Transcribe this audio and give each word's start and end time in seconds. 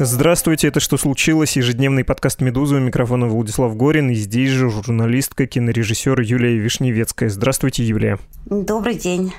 Здравствуйте, 0.00 0.68
это 0.68 0.78
«Что 0.78 0.96
случилось?» 0.96 1.56
Ежедневный 1.56 2.04
подкаст 2.04 2.40
«Медузы». 2.40 2.76
У 2.76 2.78
микрофона 2.78 3.26
Владислав 3.26 3.76
Горин. 3.76 4.10
И 4.10 4.14
здесь 4.14 4.50
же 4.50 4.70
журналистка, 4.70 5.48
кинорежиссер 5.48 6.20
Юлия 6.20 6.56
Вишневецкая. 6.56 7.28
Здравствуйте, 7.28 7.82
Юлия. 7.82 8.20
Добрый 8.46 8.94
день. 8.94 9.32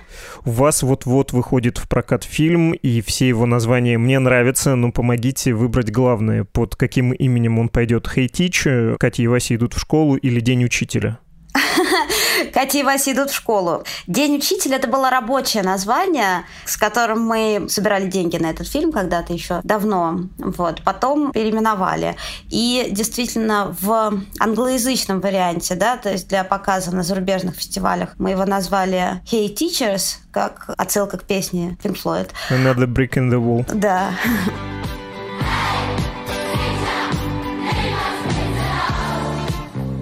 У 0.43 0.51
вас 0.51 0.83
вот-вот 0.83 1.31
выходит 1.31 1.77
в 1.77 1.87
прокат 1.87 2.25
фильм, 2.25 2.73
и 2.73 2.99
все 2.99 3.29
его 3.29 3.45
названия 3.45 3.97
мне 3.97 4.19
нравятся, 4.19 4.75
но 4.75 4.91
помогите 4.91 5.53
выбрать 5.53 5.93
главное. 5.93 6.43
Под 6.43 6.75
каким 6.75 7.13
именем 7.13 7.57
он 7.57 7.69
пойдет? 7.69 8.09
«Хей 8.09 8.27
hey 8.27 8.49
Teach», 8.49 8.97
«Катя 8.97 9.23
и 9.23 9.27
Вася 9.27 9.55
идут 9.55 9.75
в 9.75 9.79
школу» 9.79 10.17
или 10.17 10.41
«День 10.41 10.65
учителя»? 10.65 11.19
Катя 12.53 12.77
и 12.79 12.83
Вася 12.83 13.11
идут 13.11 13.31
в 13.31 13.35
школу. 13.35 13.83
День 14.07 14.37
учителя 14.37 14.77
это 14.77 14.87
было 14.87 15.09
рабочее 15.09 15.63
название, 15.63 16.45
с 16.65 16.77
которым 16.77 17.21
мы 17.21 17.65
собирали 17.69 18.07
деньги 18.07 18.37
на 18.37 18.49
этот 18.51 18.67
фильм 18.67 18.91
когда-то 18.91 19.33
еще 19.33 19.61
давно. 19.63 20.21
Вот. 20.37 20.83
Потом 20.83 21.31
переименовали. 21.31 22.15
И 22.49 22.87
действительно 22.91 23.75
в 23.79 24.21
англоязычном 24.39 25.21
варианте, 25.21 25.75
да, 25.75 25.97
то 25.97 26.11
есть 26.11 26.27
для 26.27 26.43
показа 26.43 26.95
на 26.95 27.03
зарубежных 27.03 27.55
фестивалях, 27.55 28.15
мы 28.17 28.31
его 28.31 28.45
назвали 28.45 29.21
Hey 29.29 29.53
Teachers, 29.53 30.17
как 30.31 30.69
отсылка 30.77 31.17
к 31.17 31.23
песне 31.23 31.77
Pink 31.83 31.97
Floyd. 32.01 32.29
Another 32.49 32.85
brick 32.85 33.13
in 33.15 33.29
the 33.29 33.39
wall. 33.39 33.65
Да. 33.73 34.11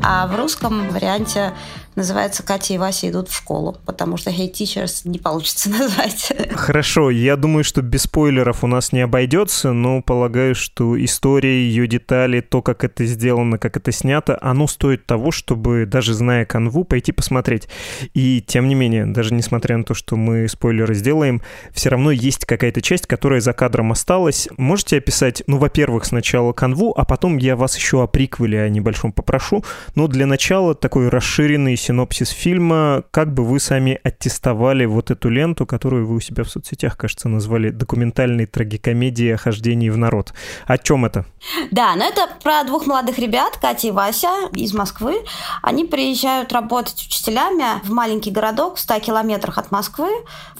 А 0.09 0.25
в 0.27 0.35
русском 0.37 0.87
варианте 0.89 1.51
называется 1.97 2.43
«Катя 2.43 2.75
и 2.75 2.77
Вася 2.77 3.09
идут 3.09 3.27
в 3.27 3.35
школу», 3.35 3.77
потому 3.85 4.15
что 4.15 4.29
«Hey 4.29 4.51
Teachers» 4.51 5.01
не 5.03 5.19
получится 5.19 5.69
назвать. 5.77 6.31
Хорошо, 6.51 7.09
я 7.09 7.35
думаю, 7.35 7.63
что 7.63 7.81
без 7.81 8.03
спойлеров 8.03 8.63
у 8.63 8.67
нас 8.67 8.93
не 8.93 9.01
обойдется, 9.01 9.73
но 9.73 10.01
полагаю, 10.01 10.55
что 10.55 11.03
история, 11.03 11.67
ее 11.67 11.87
детали, 11.87 12.39
то, 12.39 12.61
как 12.61 12.83
это 12.83 13.05
сделано, 13.05 13.57
как 13.57 13.75
это 13.75 13.91
снято, 13.91 14.37
оно 14.41 14.67
стоит 14.67 15.05
того, 15.05 15.31
чтобы, 15.31 15.85
даже 15.85 16.13
зная 16.13 16.45
канву, 16.45 16.83
пойти 16.83 17.11
посмотреть. 17.11 17.67
И 18.13 18.43
тем 18.45 18.67
не 18.67 18.75
менее, 18.75 19.05
даже 19.05 19.33
несмотря 19.33 19.77
на 19.77 19.83
то, 19.83 19.93
что 19.93 20.15
мы 20.15 20.47
спойлеры 20.47 20.93
сделаем, 20.93 21.41
все 21.71 21.89
равно 21.89 22.11
есть 22.11 22.45
какая-то 22.45 22.81
часть, 22.81 23.07
которая 23.07 23.41
за 23.41 23.53
кадром 23.53 23.91
осталась. 23.91 24.47
Можете 24.57 24.97
описать, 24.97 25.41
ну, 25.47 25.57
во-первых, 25.57 26.05
сначала 26.05 26.53
канву, 26.53 26.93
а 26.95 27.05
потом 27.05 27.37
я 27.37 27.55
вас 27.55 27.75
еще 27.75 28.03
о 28.03 28.07
приквеле 28.07 28.61
о 28.61 28.69
небольшом 28.69 29.11
попрошу, 29.11 29.63
но 29.95 30.07
для 30.07 30.27
начала 30.27 30.75
такой 30.75 31.09
расширенный 31.09 31.75
синопсис 31.87 32.29
фильма, 32.29 33.03
как 33.11 33.33
бы 33.33 33.45
вы 33.45 33.59
сами 33.59 33.99
аттестовали 34.03 34.85
вот 34.85 35.09
эту 35.09 35.29
ленту, 35.29 35.65
которую 35.65 36.05
вы 36.05 36.15
у 36.15 36.19
себя 36.19 36.43
в 36.43 36.49
соцсетях, 36.49 36.97
кажется, 36.97 37.29
назвали 37.29 37.69
документальной 37.69 38.45
трагикомедией 38.45 39.35
о 39.35 39.37
хождении 39.37 39.89
в 39.89 39.97
народ. 39.97 40.33
О 40.65 40.77
чем 40.77 41.05
это? 41.05 41.25
Да, 41.71 41.95
но 41.95 42.03
это 42.03 42.27
про 42.43 42.63
двух 42.63 42.87
молодых 42.87 43.17
ребят, 43.19 43.57
Катя 43.57 43.87
и 43.87 43.91
Вася 43.91 44.49
из 44.53 44.73
Москвы. 44.73 45.23
Они 45.61 45.85
приезжают 45.85 46.51
работать 46.51 47.01
учителями 47.05 47.81
в 47.83 47.91
маленький 47.91 48.31
городок 48.31 48.75
в 48.75 48.79
100 48.79 48.99
километрах 48.99 49.57
от 49.57 49.71
Москвы 49.71 50.09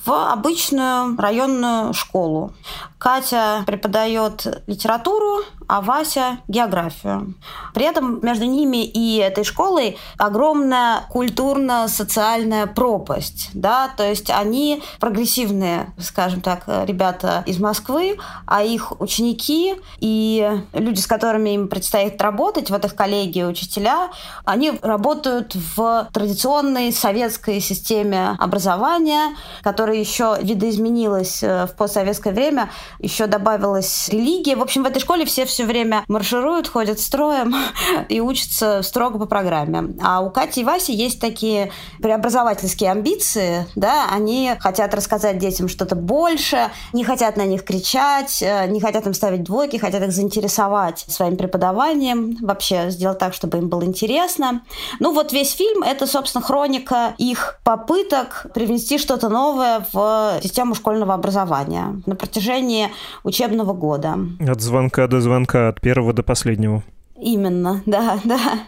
в 0.06 0.32
обычную 0.32 1.18
районную 1.18 1.94
школу. 1.94 2.54
Катя 2.98 3.64
преподает 3.68 4.64
литературу, 4.68 5.44
а 5.68 5.82
Вася– 5.82 6.40
географию. 6.48 7.36
При 7.74 7.86
этом 7.86 8.20
между 8.26 8.46
ними 8.46 8.86
и 8.86 9.18
этой 9.18 9.44
школой 9.44 9.98
огромная 10.18 11.02
культурно-социальная 11.10 12.68
пропасть. 12.68 13.50
Да? 13.54 13.90
То 13.98 14.08
есть 14.08 14.30
они 14.30 14.82
прогрессивные, 15.00 15.94
скажем 16.00 16.42
так, 16.42 16.64
ребята 16.68 17.44
из 17.46 17.60
Москвы, 17.60 18.18
а 18.46 18.64
их 18.64 19.00
ученики 19.02 19.76
и 20.00 20.62
люди, 20.74 21.00
с 21.00 21.08
которыми 21.08 21.50
им 21.52 21.68
предстоит 21.68 22.22
работать, 22.22 22.70
вот 22.70 22.86
их 22.86 22.96
коллеги, 22.96 23.44
учителя, 23.44 24.10
они 24.46 24.72
работают 24.82 25.56
в 25.76 26.08
традиционной 26.14 26.92
советской 26.94 27.60
системе 27.60 28.36
образования, 28.40 29.36
которая 29.64 29.98
еще 29.98 30.38
видоизменилась 30.42 31.44
э, 31.44 31.66
в 31.66 31.76
постсоветское 31.76 32.32
время, 32.32 32.70
еще 33.00 33.28
добавилась 33.28 34.08
религия. 34.10 34.56
В 34.56 34.62
общем, 34.62 34.84
в 34.84 34.88
этой 34.88 35.00
школе 35.00 35.26
все 35.26 35.46
все 35.46 35.57
время 35.66 36.04
маршируют, 36.08 36.68
ходят 36.68 37.00
строем 37.00 37.56
и 38.10 38.20
учатся 38.20 38.82
строго 38.84 39.20
по 39.20 39.26
программе. 39.26 39.96
А 40.02 40.22
у 40.22 40.30
Кати 40.30 40.62
и 40.62 40.64
Васи 40.64 40.94
есть 40.94 41.20
такие 41.20 41.72
преобразовательские 42.02 42.92
амбиции, 42.92 43.66
да, 43.76 44.08
они 44.12 44.54
хотят 44.60 44.94
рассказать 44.94 45.38
детям 45.38 45.68
что-то 45.68 45.96
больше, 45.96 46.70
не 46.94 47.04
хотят 47.04 47.38
на 47.38 47.46
них 47.46 47.64
кричать, 47.64 48.42
э, 48.42 48.68
не 48.68 48.80
хотят 48.80 49.06
им 49.08 49.14
ставить 49.14 49.44
двойки, 49.44 49.78
хотят 49.78 50.04
их 50.04 50.12
заинтересовать 50.12 51.06
своим 51.08 51.38
преподаванием, 51.38 52.38
вообще 52.42 52.90
сделать 52.90 53.20
так, 53.20 53.34
чтобы 53.34 53.58
им 53.58 53.70
было 53.70 53.84
интересно. 53.84 54.62
Ну 55.00 55.14
вот 55.14 55.34
весь 55.34 55.54
фильм— 55.54 55.84
это, 55.84 56.08
собственно, 56.08 56.44
хроника 56.44 57.14
их 57.18 57.60
попыток 57.64 58.48
привнести 58.54 58.98
что-то 58.98 59.30
новое 59.30 59.86
в 59.94 60.40
систему 60.42 60.76
школьного 60.76 61.14
образования 61.14 62.02
на 62.06 62.16
протяжении 62.16 62.90
учебного 63.24 63.74
года. 63.74 64.18
От 64.40 64.62
звонка 64.62 65.08
до 65.08 65.22
звонка 65.22 65.47
звонка 65.48 65.70
от 65.70 65.82
первого 65.82 66.14
до 66.14 66.24
последнего. 66.24 66.84
Именно, 67.20 67.82
да, 67.86 68.20
да. 68.24 68.60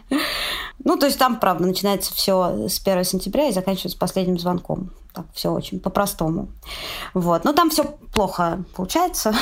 Ну, 0.83 0.97
то 0.97 1.05
есть 1.05 1.19
там, 1.19 1.39
правда, 1.39 1.65
начинается 1.65 2.13
все 2.13 2.67
с 2.67 2.81
1 2.85 3.03
сентября 3.03 3.49
и 3.49 3.53
заканчивается 3.53 3.99
последним 3.99 4.39
звонком 4.39 4.91
так 5.13 5.25
все 5.33 5.51
очень 5.51 5.79
по-простому. 5.79 6.49
Вот. 7.13 7.43
Но 7.43 7.53
там 7.53 7.69
все 7.69 7.83
плохо 8.13 8.63
получается, 8.75 9.33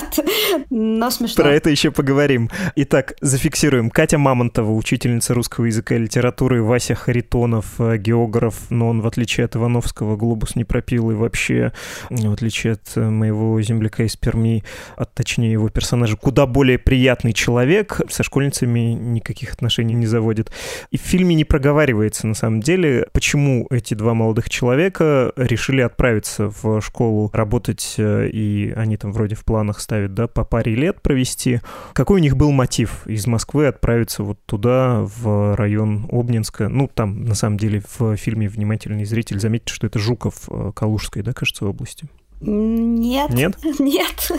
но 0.70 1.10
смешно. 1.10 1.44
Про 1.44 1.54
это 1.54 1.70
еще 1.70 1.90
поговорим. 1.90 2.50
Итак, 2.76 3.14
зафиксируем. 3.20 3.90
Катя 3.90 4.18
Мамонтова, 4.18 4.70
учительница 4.70 5.34
русского 5.34 5.66
языка 5.66 5.94
и 5.94 5.98
литературы, 5.98 6.62
Вася 6.62 6.94
Харитонов, 6.94 7.80
э, 7.80 7.96
географ, 7.96 8.70
но 8.70 8.88
он, 8.88 9.00
в 9.00 9.06
отличие 9.06 9.46
от 9.46 9.56
Ивановского, 9.56 10.16
глобус 10.16 10.56
не 10.56 10.64
пропил 10.64 11.10
и 11.10 11.14
вообще, 11.14 11.72
в 12.10 12.32
отличие 12.32 12.74
от 12.74 12.96
э, 12.96 13.08
моего 13.08 13.60
земляка 13.62 14.04
из 14.04 14.16
Перми, 14.16 14.64
от, 14.96 15.14
точнее, 15.14 15.52
его 15.52 15.68
персонажа, 15.68 16.16
куда 16.16 16.46
более 16.46 16.78
приятный 16.78 17.32
человек, 17.32 18.00
со 18.10 18.22
школьницами 18.22 18.92
никаких 18.92 19.52
отношений 19.52 19.94
не 19.94 20.06
заводит. 20.06 20.50
И 20.90 20.98
в 20.98 21.02
фильме 21.02 21.34
не 21.34 21.44
проговаривается, 21.44 22.26
на 22.26 22.34
самом 22.34 22.60
деле, 22.60 23.06
почему 23.12 23.66
эти 23.70 23.94
два 23.94 24.14
молодых 24.14 24.50
человека 24.50 24.97
человека 24.98 25.32
решили 25.36 25.80
отправиться 25.80 26.50
в 26.62 26.80
школу 26.80 27.30
работать, 27.32 27.94
э, 27.98 28.28
и 28.28 28.72
они 28.76 28.96
там 28.96 29.12
вроде 29.12 29.34
в 29.34 29.44
планах 29.44 29.80
ставят, 29.80 30.14
да, 30.14 30.26
по 30.26 30.44
паре 30.44 30.74
лет 30.74 31.00
провести. 31.02 31.60
Какой 31.92 32.20
у 32.20 32.22
них 32.22 32.36
был 32.36 32.50
мотив 32.50 33.06
из 33.06 33.26
Москвы 33.26 33.66
отправиться 33.66 34.22
вот 34.22 34.38
туда, 34.46 35.00
в 35.02 35.56
район 35.56 36.06
Обнинска? 36.10 36.68
Ну, 36.68 36.88
там, 36.92 37.24
на 37.24 37.34
самом 37.34 37.58
деле, 37.58 37.82
в 37.98 38.16
фильме 38.16 38.48
«Внимательный 38.48 39.04
зритель» 39.04 39.40
заметит, 39.40 39.68
что 39.68 39.86
это 39.86 39.98
Жуков 39.98 40.48
э, 40.50 40.72
Калужской, 40.74 41.22
да, 41.22 41.32
кажется, 41.32 41.66
области. 41.66 42.08
Нет. 42.40 43.30
Нет? 43.30 43.56
Нет. 43.78 44.30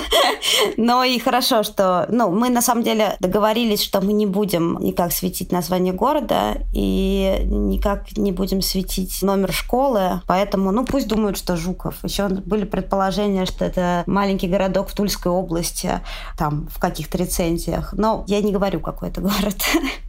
Но 0.78 1.04
и 1.04 1.20
хорошо, 1.20 1.64
что... 1.64 2.06
Ну, 2.10 2.32
мы 2.32 2.50
на 2.50 2.62
самом 2.62 2.84
деле 2.84 3.18
договорились, 3.20 3.84
что 3.84 4.02
мы 4.02 4.14
не 4.14 4.26
будем 4.26 4.78
никак 4.80 5.12
светить 5.12 5.52
название 5.52 5.94
города 5.94 6.58
и 6.74 7.42
никак 7.46 8.18
не 8.18 8.32
будем 8.32 8.62
светить 8.62 9.22
номер 9.22 9.52
школы. 9.52 10.22
Поэтому, 10.28 10.72
ну, 10.72 10.86
пусть 10.86 11.08
думают, 11.08 11.38
что 11.38 11.56
Жуков. 11.56 12.04
Еще 12.04 12.28
были 12.28 12.66
предположения, 12.66 13.46
что 13.46 13.66
это 13.66 14.04
маленький 14.06 14.48
городок 14.48 14.90
в 14.90 14.96
Тульской 14.96 15.32
области, 15.32 16.02
там, 16.38 16.68
в 16.72 16.80
каких-то 16.80 17.18
рецензиях. 17.18 17.94
Но 17.94 18.24
я 18.28 18.42
не 18.42 18.52
говорю, 18.52 18.80
какой 18.80 19.10
это 19.10 19.22
город. 19.22 19.58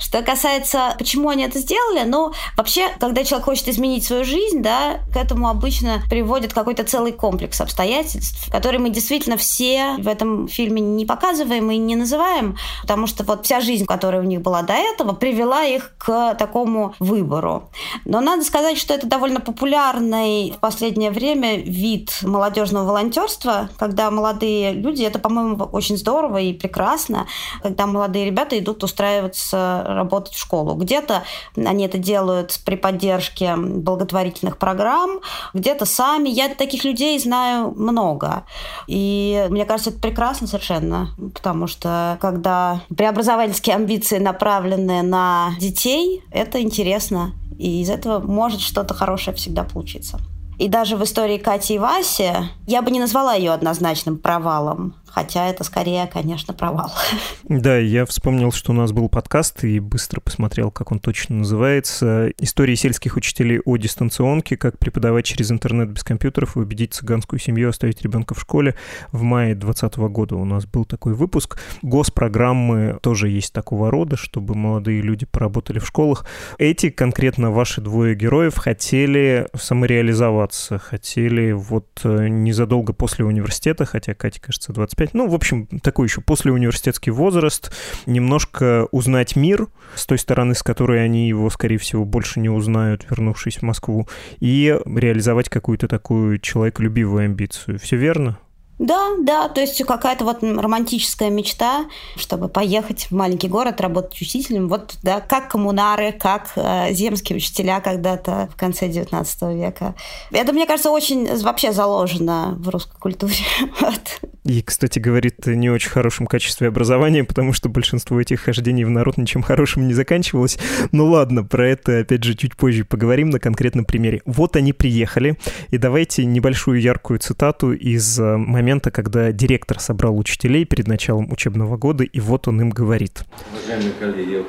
Что 0.00 0.22
касается, 0.22 0.94
почему 0.98 1.28
они 1.28 1.44
это 1.44 1.58
сделали, 1.58 2.04
ну, 2.04 2.32
вообще, 2.56 2.88
когда 2.98 3.24
человек 3.24 3.44
хочет 3.44 3.68
изменить 3.68 4.04
свою 4.04 4.24
жизнь, 4.24 4.60
да, 4.60 5.00
к 5.12 5.16
этому 5.16 5.48
обычно 5.48 6.02
приводит 6.10 6.52
какой-то 6.52 6.84
целый 6.84 7.12
комплекс 7.12 7.60
обстоятельств, 7.60 8.50
которые 8.50 8.80
мы 8.80 8.90
действительно 8.90 9.36
все 9.36 9.94
в 9.98 10.08
этом 10.08 10.48
фильме 10.48 10.80
не 10.80 11.06
показываем 11.06 11.70
и 11.70 11.76
не 11.76 11.96
называем, 11.96 12.56
потому 12.82 13.06
что 13.06 13.24
вот 13.24 13.44
вся 13.44 13.60
жизнь, 13.60 13.86
которая 13.86 14.20
у 14.20 14.24
них 14.24 14.42
была 14.42 14.62
до 14.62 14.74
этого, 14.74 15.12
привела 15.12 15.64
их 15.64 15.92
к 15.98 16.34
такому 16.34 16.94
выбору. 16.98 17.70
Но 18.04 18.20
надо 18.20 18.44
сказать, 18.44 18.78
что 18.78 18.94
это 18.94 19.06
довольно 19.06 19.40
популярный 19.40 20.52
в 20.56 20.60
последнее 20.60 21.10
время 21.10 21.56
вид 21.56 22.18
молодежного 22.22 22.88
волонтерства, 22.88 23.68
когда 23.78 24.10
молодые 24.10 24.72
люди, 24.72 25.02
это, 25.02 25.18
по-моему, 25.18 25.64
очень 25.64 25.96
здорово 25.96 26.38
и 26.38 26.52
прекрасно, 26.52 27.26
когда 27.62 27.86
молодые 27.86 28.26
ребята 28.26 28.58
идут 28.58 28.82
устраивать 28.82 29.27
возвращаются 29.28 29.84
работать 29.86 30.34
в 30.34 30.40
школу. 30.40 30.74
Где-то 30.74 31.24
они 31.56 31.86
это 31.86 31.98
делают 31.98 32.58
при 32.64 32.76
поддержке 32.76 33.56
благотворительных 33.56 34.58
программ, 34.58 35.20
где-то 35.54 35.84
сами. 35.84 36.28
Я 36.28 36.48
таких 36.54 36.84
людей 36.84 37.18
знаю 37.18 37.72
много. 37.76 38.44
И 38.86 39.46
мне 39.50 39.64
кажется, 39.64 39.90
это 39.90 40.00
прекрасно 40.00 40.46
совершенно, 40.46 41.10
потому 41.34 41.66
что 41.66 42.18
когда 42.20 42.80
преобразовательские 42.96 43.76
амбиции 43.76 44.18
направлены 44.18 45.02
на 45.02 45.50
детей, 45.58 46.22
это 46.30 46.60
интересно. 46.60 47.32
И 47.58 47.82
из 47.82 47.90
этого 47.90 48.20
может 48.20 48.60
что-то 48.60 48.94
хорошее 48.94 49.36
всегда 49.36 49.64
получиться. 49.64 50.20
И 50.58 50.68
даже 50.68 50.96
в 50.96 51.04
истории 51.04 51.38
Кати 51.38 51.74
и 51.74 51.78
Васи 51.78 52.32
я 52.66 52.82
бы 52.82 52.90
не 52.90 52.98
назвала 52.98 53.34
ее 53.34 53.52
однозначным 53.52 54.18
провалом 54.18 54.94
хотя 55.10 55.48
это 55.48 55.64
скорее, 55.64 56.06
конечно, 56.06 56.54
провал. 56.54 56.92
Да, 57.48 57.78
я 57.78 58.04
вспомнил, 58.04 58.52
что 58.52 58.72
у 58.72 58.74
нас 58.74 58.92
был 58.92 59.08
подкаст 59.08 59.64
и 59.64 59.80
быстро 59.80 60.20
посмотрел, 60.20 60.70
как 60.70 60.92
он 60.92 60.98
точно 60.98 61.36
называется. 61.36 62.30
«Истории 62.38 62.74
сельских 62.74 63.16
учителей 63.16 63.60
о 63.64 63.76
дистанционке. 63.76 64.56
Как 64.56 64.78
преподавать 64.78 65.24
через 65.24 65.50
интернет 65.50 65.90
без 65.90 66.04
компьютеров 66.04 66.56
и 66.56 66.60
убедить 66.60 66.94
цыганскую 66.94 67.40
семью 67.40 67.70
оставить 67.70 68.02
ребенка 68.02 68.34
в 68.34 68.40
школе». 68.40 68.74
В 69.12 69.22
мае 69.22 69.54
2020 69.54 69.98
года 70.12 70.36
у 70.36 70.44
нас 70.44 70.66
был 70.66 70.84
такой 70.84 71.14
выпуск. 71.14 71.58
Госпрограммы 71.82 72.98
тоже 73.02 73.28
есть 73.28 73.52
такого 73.52 73.90
рода, 73.90 74.16
чтобы 74.16 74.54
молодые 74.54 75.00
люди 75.00 75.26
поработали 75.26 75.78
в 75.78 75.86
школах. 75.86 76.26
Эти 76.58 76.90
конкретно 76.90 77.50
ваши 77.50 77.80
двое 77.80 78.14
героев 78.14 78.56
хотели 78.56 79.48
самореализоваться, 79.54 80.78
хотели 80.78 81.52
вот 81.52 82.00
э, 82.04 82.28
незадолго 82.28 82.92
после 82.92 83.24
университета, 83.24 83.84
хотя 83.84 84.14
Катя, 84.14 84.40
кажется, 84.40 84.72
25 84.72 84.97
25. 84.98 85.14
Ну, 85.14 85.28
в 85.28 85.34
общем, 85.34 85.66
такой 85.82 86.08
еще 86.08 86.20
после 86.20 86.52
университетский 86.52 87.10
возраст. 87.10 87.72
Немножко 88.06 88.88
узнать 88.90 89.36
мир 89.36 89.68
с 89.94 90.06
той 90.06 90.18
стороны, 90.18 90.54
с 90.54 90.62
которой 90.62 91.04
они 91.04 91.28
его, 91.28 91.48
скорее 91.50 91.78
всего, 91.78 92.04
больше 92.04 92.40
не 92.40 92.48
узнают, 92.48 93.06
вернувшись 93.08 93.58
в 93.58 93.62
Москву. 93.62 94.08
И 94.40 94.76
реализовать 94.84 95.48
какую-то 95.48 95.88
такую 95.88 96.38
человеколюбивую 96.38 97.24
амбицию. 97.24 97.78
Все 97.78 97.96
верно? 97.96 98.38
Да, 98.78 99.16
да, 99.20 99.48
то 99.48 99.60
есть 99.60 99.84
какая-то 99.84 100.24
вот 100.24 100.42
романтическая 100.42 101.30
мечта, 101.30 101.86
чтобы 102.16 102.48
поехать 102.48 103.06
в 103.10 103.12
маленький 103.12 103.48
город, 103.48 103.80
работать 103.80 104.20
учителем. 104.20 104.68
Вот, 104.68 104.96
да, 105.02 105.20
как 105.20 105.50
коммунары, 105.50 106.12
как 106.12 106.52
э, 106.54 106.92
земские 106.92 107.38
учителя 107.38 107.80
когда-то 107.80 108.48
в 108.52 108.56
конце 108.56 108.88
19 108.88 109.42
века. 109.56 109.94
Это, 110.30 110.52
мне 110.52 110.66
кажется, 110.66 110.90
очень 110.90 111.26
вообще 111.42 111.72
заложено 111.72 112.54
в 112.58 112.68
русской 112.68 112.98
культуре. 112.98 113.34
вот. 113.80 114.20
И, 114.44 114.62
кстати, 114.62 114.98
говорит 114.98 115.46
не 115.46 115.68
очень 115.68 115.90
хорошем 115.90 116.26
качестве 116.26 116.68
образования, 116.68 117.22
потому 117.22 117.52
что 117.52 117.68
большинство 117.68 118.18
этих 118.18 118.40
хождений 118.40 118.84
в 118.84 118.90
народ 118.90 119.18
ничем 119.18 119.42
хорошим 119.42 119.86
не 119.86 119.92
заканчивалось. 119.92 120.58
Ну 120.90 121.06
ладно, 121.06 121.44
про 121.44 121.68
это, 121.68 121.98
опять 121.98 122.24
же, 122.24 122.34
чуть 122.34 122.56
позже 122.56 122.84
поговорим 122.84 123.28
на 123.28 123.40
конкретном 123.40 123.84
примере. 123.84 124.22
Вот 124.24 124.56
они 124.56 124.72
приехали, 124.72 125.36
и 125.70 125.76
давайте 125.76 126.24
небольшую 126.24 126.80
яркую 126.80 127.18
цитату 127.18 127.72
из 127.72 128.18
э, 128.18 128.38
момента, 128.68 128.90
когда 128.90 129.32
директор 129.32 129.80
собрал 129.80 130.18
учителей 130.18 130.66
перед 130.66 130.86
началом 130.88 131.32
учебного 131.32 131.78
года, 131.78 132.04
и 132.04 132.20
вот 132.20 132.48
он 132.48 132.60
им 132.60 132.68
говорит. 132.68 133.22
Уважаемые 133.50 133.92
коллеги, 133.98 134.44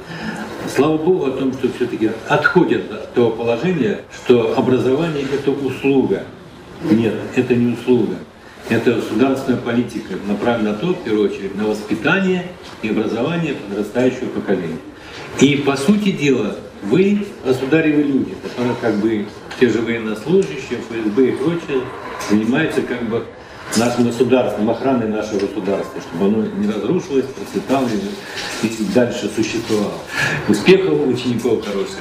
слава 0.75 0.98
богу 0.98 1.25
о 1.25 1.31
том, 1.31 1.54
что 1.54 1.71
все-таки 1.71 2.12
отходят 2.27 2.92
от 2.92 3.13
того 3.13 3.31
положения, 3.31 4.01
что 4.13 4.57
образование– 4.57 5.25
это 5.33 5.51
услуга. 5.51 6.24
Нет, 6.83 7.13
это 7.33 7.56
не 7.56 7.74
услуга. 7.74 8.16
Это 8.68 8.95
государственная 8.95 9.62
политика 9.62 10.16
направлена 10.27 10.72
на 10.72 10.77
то, 10.77 10.88
в 10.88 11.01
первую 11.01 11.30
очередь, 11.30 11.56
на 11.56 11.65
воспитание 11.65 12.48
и 12.81 12.89
образование 12.89 13.54
подрастающего 13.54 14.27
поколения. 14.27 14.80
И, 15.39 15.56
по 15.65 15.77
сути 15.77 16.12
дела, 16.12 16.57
вы 16.83 17.25
государевы 17.45 18.04
люди, 18.04 18.36
которые 18.44 18.75
как 18.81 18.95
бы 18.95 19.25
те 19.62 19.69
же 19.69 19.80
военнослужащие, 19.81 20.80
ФСБ 20.89 21.30
и 21.30 21.31
прочее, 21.31 21.83
занимаются 22.30 22.81
как 22.81 23.01
бы 23.04 23.24
нашим 23.77 24.06
государством, 24.06 24.69
охраной 24.69 25.07
нашего 25.07 25.39
государства, 25.39 26.01
чтобы 26.01 26.25
оно 26.25 26.45
не 26.45 26.68
разрушилось, 26.68 27.25
процветало 27.25 27.88
и 28.63 28.94
дальше 28.94 29.30
существовало. 29.30 29.94
Успехов 30.48 31.07
учеников 31.07 31.66
хороших. 31.66 32.00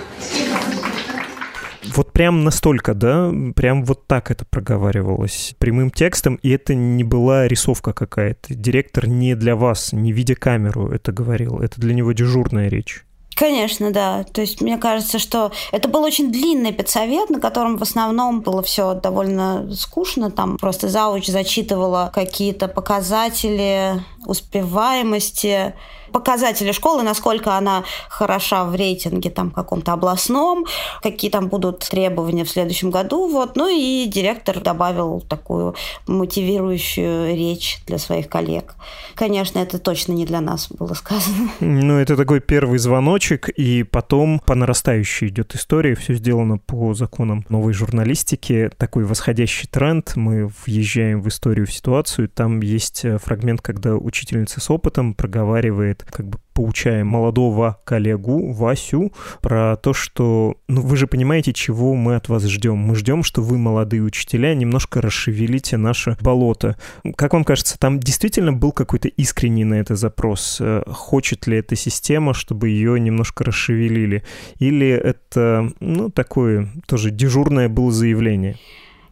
Вот 1.94 2.12
прям 2.12 2.44
настолько, 2.44 2.94
да, 2.94 3.32
прям 3.56 3.84
вот 3.84 4.06
так 4.06 4.30
это 4.30 4.44
проговаривалось 4.44 5.54
прямым 5.58 5.90
текстом, 5.90 6.38
и 6.42 6.50
это 6.50 6.74
не 6.74 7.02
была 7.02 7.48
рисовка 7.48 7.92
какая-то. 7.92 8.54
Директор 8.54 9.08
не 9.08 9.34
для 9.34 9.56
вас, 9.56 9.92
не 9.92 10.12
видя 10.12 10.34
камеру 10.34 10.90
это 10.90 11.12
говорил, 11.12 11.58
это 11.58 11.80
для 11.80 11.94
него 11.94 12.12
дежурная 12.12 12.68
речь. 12.68 13.04
Конечно, 13.38 13.92
да. 13.92 14.24
То 14.24 14.40
есть 14.40 14.60
мне 14.60 14.78
кажется, 14.78 15.20
что 15.20 15.52
это 15.70 15.88
был 15.88 16.02
очень 16.02 16.32
длинный 16.32 16.72
педсовет, 16.72 17.30
на 17.30 17.38
котором 17.38 17.76
в 17.76 17.82
основном 17.82 18.40
было 18.40 18.62
все 18.62 18.94
довольно 18.94 19.72
скучно. 19.74 20.32
Там 20.32 20.58
просто 20.58 20.88
зауч 20.88 21.26
зачитывала 21.28 22.10
какие-то 22.12 22.66
показатели 22.66 24.02
успеваемости, 24.28 25.74
показатели 26.12 26.72
школы, 26.72 27.02
насколько 27.02 27.56
она 27.56 27.84
хороша 28.08 28.64
в 28.64 28.74
рейтинге 28.74 29.30
там 29.30 29.50
каком-то 29.50 29.92
областном, 29.92 30.66
какие 31.02 31.30
там 31.30 31.48
будут 31.48 31.80
требования 31.80 32.44
в 32.44 32.50
следующем 32.50 32.90
году. 32.90 33.28
Вот. 33.28 33.56
Ну 33.56 33.68
и 33.68 34.06
директор 34.06 34.60
добавил 34.60 35.20
такую 35.20 35.74
мотивирующую 36.06 37.34
речь 37.34 37.80
для 37.86 37.98
своих 37.98 38.28
коллег. 38.28 38.74
Конечно, 39.14 39.58
это 39.58 39.78
точно 39.78 40.12
не 40.12 40.24
для 40.24 40.40
нас 40.40 40.68
было 40.70 40.94
сказано. 40.94 41.50
Ну, 41.60 41.98
это 41.98 42.16
такой 42.16 42.40
первый 42.40 42.78
звоночек, 42.78 43.48
и 43.48 43.82
потом 43.82 44.40
по 44.40 44.54
нарастающей 44.54 45.28
идет 45.28 45.54
история. 45.54 45.94
Все 45.94 46.14
сделано 46.14 46.58
по 46.58 46.94
законам 46.94 47.44
новой 47.48 47.72
журналистики. 47.72 48.70
Такой 48.76 49.04
восходящий 49.04 49.68
тренд. 49.68 50.12
Мы 50.16 50.50
въезжаем 50.66 51.22
в 51.22 51.28
историю, 51.28 51.66
в 51.66 51.72
ситуацию. 51.72 52.28
Там 52.28 52.60
есть 52.60 53.04
э, 53.04 53.18
фрагмент, 53.18 53.60
когда 53.60 53.96
учительница 54.18 54.60
с 54.60 54.68
опытом 54.70 55.14
проговаривает 55.14 56.04
как 56.10 56.26
бы 56.26 56.38
поучаем 56.58 57.06
молодого 57.06 57.78
коллегу 57.84 58.52
Васю 58.52 59.12
про 59.40 59.76
то, 59.76 59.92
что, 59.92 60.56
ну, 60.66 60.80
вы 60.80 60.96
же 60.96 61.06
понимаете, 61.06 61.52
чего 61.52 61.94
мы 61.94 62.16
от 62.16 62.28
вас 62.28 62.42
ждем. 62.46 62.78
Мы 62.78 62.96
ждем, 62.96 63.22
что 63.22 63.42
вы, 63.42 63.58
молодые 63.58 64.02
учителя, 64.02 64.56
немножко 64.56 65.00
расшевелите 65.00 65.76
наше 65.76 66.16
болото. 66.20 66.76
Как 67.14 67.34
вам 67.34 67.44
кажется, 67.44 67.78
там 67.78 68.00
действительно 68.00 68.52
был 68.52 68.72
какой-то 68.72 69.06
искренний 69.06 69.62
на 69.62 69.74
это 69.74 69.94
запрос? 69.94 70.58
Э, 70.60 70.82
хочет 70.88 71.46
ли 71.46 71.58
эта 71.58 71.76
система, 71.76 72.34
чтобы 72.34 72.70
ее 72.70 72.98
немножко 72.98 73.44
расшевелили? 73.44 74.24
Или 74.58 74.88
это, 74.88 75.70
ну, 75.78 76.10
такое 76.10 76.68
тоже 76.88 77.12
дежурное 77.12 77.68
было 77.68 77.92
заявление? 77.92 78.56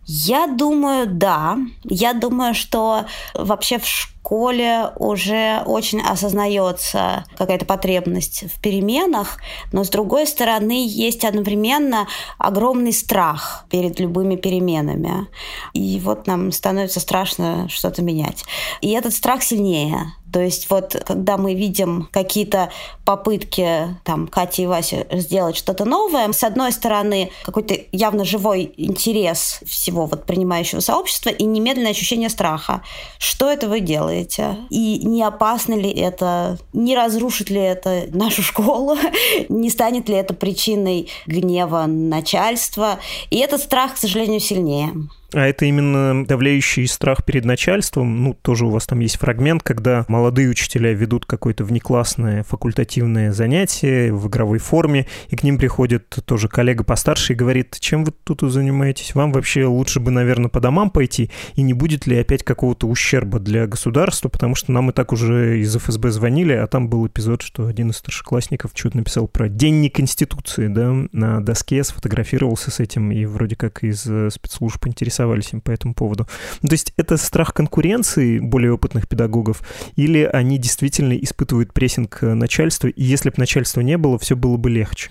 Я 0.06 0.46
думаю, 0.46 1.06
да. 1.08 1.58
Я 1.82 2.14
думаю, 2.14 2.54
что 2.54 3.06
вообще 3.34 3.78
в 3.78 3.86
школе 3.86 4.90
уже 4.96 5.62
очень 5.66 6.00
осознается 6.00 7.24
какая-то 7.36 7.64
потребность 7.64 8.44
в 8.52 8.60
переменах, 8.60 9.38
но 9.72 9.82
с 9.82 9.88
другой 9.88 10.28
стороны 10.28 10.86
есть 10.86 11.24
одновременно 11.24 12.06
огромный 12.38 12.92
страх 12.92 13.66
перед 13.68 13.98
любыми 13.98 14.36
переменами. 14.36 15.26
И 15.74 16.00
вот 16.00 16.28
нам 16.28 16.52
становится 16.52 17.00
страшно 17.00 17.68
что-то 17.68 18.02
менять. 18.02 18.44
И 18.80 18.90
этот 18.90 19.12
страх 19.12 19.42
сильнее. 19.42 20.12
То 20.36 20.42
есть 20.42 20.68
вот 20.68 21.02
когда 21.06 21.38
мы 21.38 21.54
видим 21.54 22.10
какие-то 22.12 22.68
попытки 23.06 23.96
там 24.04 24.26
Кати 24.26 24.64
и 24.64 24.66
Васи 24.66 25.06
сделать 25.12 25.56
что-то 25.56 25.86
новое, 25.86 26.30
с 26.30 26.44
одной 26.44 26.72
стороны 26.72 27.30
какой-то 27.42 27.74
явно 27.90 28.26
живой 28.26 28.70
интерес 28.76 29.60
всего 29.64 30.04
вот 30.04 30.26
принимающего 30.26 30.80
сообщества 30.80 31.30
и 31.30 31.44
немедленное 31.44 31.92
ощущение 31.92 32.28
страха. 32.28 32.82
Что 33.18 33.50
это 33.50 33.66
вы 33.66 33.80
делаете? 33.80 34.58
И 34.68 34.98
не 35.06 35.22
опасно 35.22 35.72
ли 35.72 35.90
это? 35.90 36.58
Не 36.74 36.94
разрушит 36.94 37.48
ли 37.48 37.62
это 37.62 38.04
нашу 38.10 38.42
школу? 38.42 38.98
не 39.48 39.70
станет 39.70 40.10
ли 40.10 40.16
это 40.16 40.34
причиной 40.34 41.08
гнева 41.24 41.86
начальства? 41.86 42.98
И 43.30 43.38
этот 43.38 43.62
страх, 43.62 43.94
к 43.94 43.96
сожалению, 43.96 44.40
сильнее. 44.40 44.92
А 45.36 45.46
это 45.46 45.66
именно 45.66 46.24
давляющий 46.24 46.86
страх 46.86 47.22
перед 47.22 47.44
начальством. 47.44 48.24
Ну, 48.24 48.32
тоже 48.32 48.64
у 48.64 48.70
вас 48.70 48.86
там 48.86 49.00
есть 49.00 49.18
фрагмент, 49.18 49.62
когда 49.62 50.06
молодые 50.08 50.48
учителя 50.48 50.94
ведут 50.94 51.26
какое-то 51.26 51.62
внеклассное 51.62 52.42
факультативное 52.42 53.32
занятие 53.32 54.14
в 54.14 54.28
игровой 54.28 54.58
форме, 54.58 55.06
и 55.28 55.36
к 55.36 55.42
ним 55.42 55.58
приходит 55.58 56.08
тоже 56.24 56.48
коллега 56.48 56.84
постарше 56.84 57.34
и 57.34 57.36
говорит, 57.36 57.76
чем 57.78 58.04
вы 58.04 58.14
тут 58.24 58.40
занимаетесь? 58.50 59.14
Вам 59.14 59.30
вообще 59.30 59.66
лучше 59.66 60.00
бы, 60.00 60.10
наверное, 60.10 60.48
по 60.48 60.58
домам 60.58 60.88
пойти, 60.88 61.30
и 61.54 61.60
не 61.60 61.74
будет 61.74 62.06
ли 62.06 62.16
опять 62.16 62.42
какого-то 62.42 62.86
ущерба 62.86 63.38
для 63.38 63.66
государства, 63.66 64.30
потому 64.30 64.54
что 64.54 64.72
нам 64.72 64.88
и 64.88 64.94
так 64.94 65.12
уже 65.12 65.60
из 65.60 65.76
ФСБ 65.76 66.12
звонили, 66.12 66.54
а 66.54 66.66
там 66.66 66.88
был 66.88 67.06
эпизод, 67.06 67.42
что 67.42 67.66
один 67.66 67.90
из 67.90 67.98
старшеклассников 67.98 68.70
что-то 68.74 68.96
написал 68.96 69.28
про 69.28 69.50
День 69.50 69.82
не 69.82 69.90
Конституции, 69.90 70.68
да, 70.68 70.94
на 71.12 71.42
доске 71.42 71.84
сфотографировался 71.84 72.70
с 72.70 72.80
этим, 72.80 73.12
и 73.12 73.26
вроде 73.26 73.54
как 73.54 73.84
из 73.84 74.06
э, 74.06 74.30
спецслужб 74.30 74.86
интересовался 74.86 75.25
интересовались 75.26 75.52
им 75.52 75.60
по 75.60 75.70
этому 75.70 75.94
поводу. 75.94 76.26
То 76.62 76.72
есть 76.72 76.92
это 76.96 77.16
страх 77.16 77.52
конкуренции 77.52 78.38
более 78.38 78.72
опытных 78.72 79.08
педагогов, 79.08 79.62
или 79.96 80.22
они 80.22 80.58
действительно 80.58 81.14
испытывают 81.14 81.72
прессинг 81.72 82.22
начальства, 82.22 82.88
и 82.88 83.02
если 83.02 83.30
бы 83.30 83.36
начальства 83.38 83.80
не 83.80 83.98
было, 83.98 84.18
все 84.18 84.36
было 84.36 84.56
бы 84.56 84.70
легче? 84.70 85.10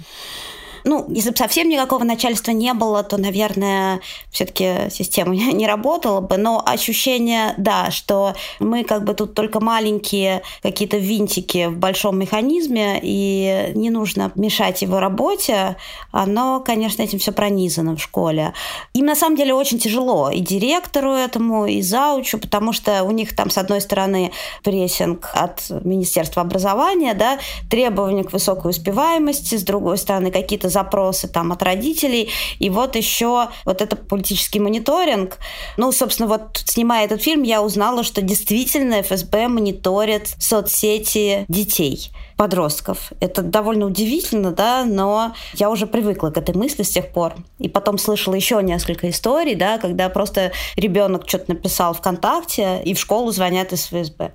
Ну, 0.85 1.07
если 1.09 1.31
бы 1.31 1.35
совсем 1.35 1.67
никакого 1.67 2.03
начальства 2.03 2.51
не 2.51 2.71
было, 2.73 3.01
то, 3.01 3.17
наверное, 3.17 4.01
все-таки 4.29 4.89
система 4.91 5.35
не 5.35 5.65
работала 5.65 6.21
бы. 6.21 6.37
Но 6.37 6.63
ощущение, 6.63 7.55
да, 7.57 7.89
что 7.89 8.35
мы 8.59 8.83
как 8.83 9.03
бы 9.03 9.15
тут 9.15 9.33
только 9.33 9.59
маленькие 9.59 10.43
какие-то 10.61 10.97
винтики 10.97 11.65
в 11.67 11.77
большом 11.77 12.19
механизме, 12.19 12.99
и 13.01 13.71
не 13.73 13.89
нужно 13.89 14.31
мешать 14.35 14.83
его 14.83 14.99
работе, 14.99 15.75
оно, 16.11 16.61
конечно, 16.63 17.01
этим 17.01 17.17
все 17.17 17.31
пронизано 17.31 17.95
в 17.95 18.01
школе. 18.01 18.53
Им 18.93 19.07
на 19.07 19.15
самом 19.15 19.37
деле 19.37 19.55
очень 19.55 19.79
тяжело 19.79 20.29
и 20.29 20.39
директору 20.39 21.13
этому, 21.13 21.65
и 21.65 21.81
заучу, 21.81 22.37
потому 22.37 22.73
что 22.73 23.03
у 23.03 23.11
них 23.11 23.35
там, 23.35 23.49
с 23.49 23.57
одной 23.57 23.81
стороны, 23.81 24.31
прессинг 24.63 25.31
от 25.33 25.67
Министерства 25.83 26.43
образования, 26.43 27.15
да, 27.15 27.39
требования 27.71 28.23
к 28.23 28.33
высокой 28.33 28.69
успеваемости, 28.69 29.55
с 29.55 29.63
другой 29.63 29.97
стороны, 29.97 30.29
какие-то 30.29 30.69
запросы 30.75 31.27
там 31.27 31.51
от 31.51 31.63
родителей. 31.63 32.31
И 32.59 32.69
вот 32.69 32.95
еще 32.95 33.47
вот 33.65 33.81
это 33.81 33.95
политический 33.95 34.59
мониторинг. 34.59 35.37
Ну, 35.77 35.91
собственно, 35.91 36.27
вот 36.27 36.63
снимая 36.65 37.05
этот 37.05 37.21
фильм, 37.23 37.43
я 37.43 37.61
узнала, 37.61 38.03
что 38.03 38.21
действительно 38.21 39.01
ФСБ 39.01 39.47
мониторит 39.47 40.35
соцсети 40.39 41.45
детей 41.47 42.11
подростков. 42.37 43.11
Это 43.19 43.41
довольно 43.41 43.85
удивительно, 43.85 44.51
да, 44.51 44.83
но 44.83 45.33
я 45.53 45.69
уже 45.69 45.87
привыкла 45.87 46.29
к 46.29 46.37
этой 46.37 46.55
мысли 46.55 46.83
с 46.83 46.89
тех 46.89 47.11
пор. 47.11 47.33
И 47.59 47.69
потом 47.69 47.97
слышала 47.97 48.35
еще 48.35 48.61
несколько 48.61 49.09
историй, 49.09 49.55
да, 49.55 49.77
когда 49.77 50.09
просто 50.09 50.51
ребенок 50.75 51.27
что-то 51.27 51.53
написал 51.53 51.93
ВКонтакте, 51.93 52.81
и 52.83 52.93
в 52.93 52.99
школу 52.99 53.31
звонят 53.31 53.71
из 53.73 53.85
ФСБ. 53.85 54.33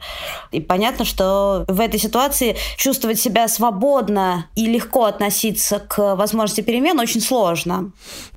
И 0.50 0.60
понятно, 0.60 1.04
что 1.04 1.64
в 1.68 1.80
этой 1.80 2.00
ситуации 2.00 2.56
чувствовать 2.76 3.20
себя 3.20 3.48
свободно 3.48 4.46
и 4.54 4.66
легко 4.66 5.04
относиться 5.04 5.78
к 5.80 6.16
возможности 6.16 6.62
перемен 6.62 6.98
очень 6.98 7.20
сложно. 7.20 7.92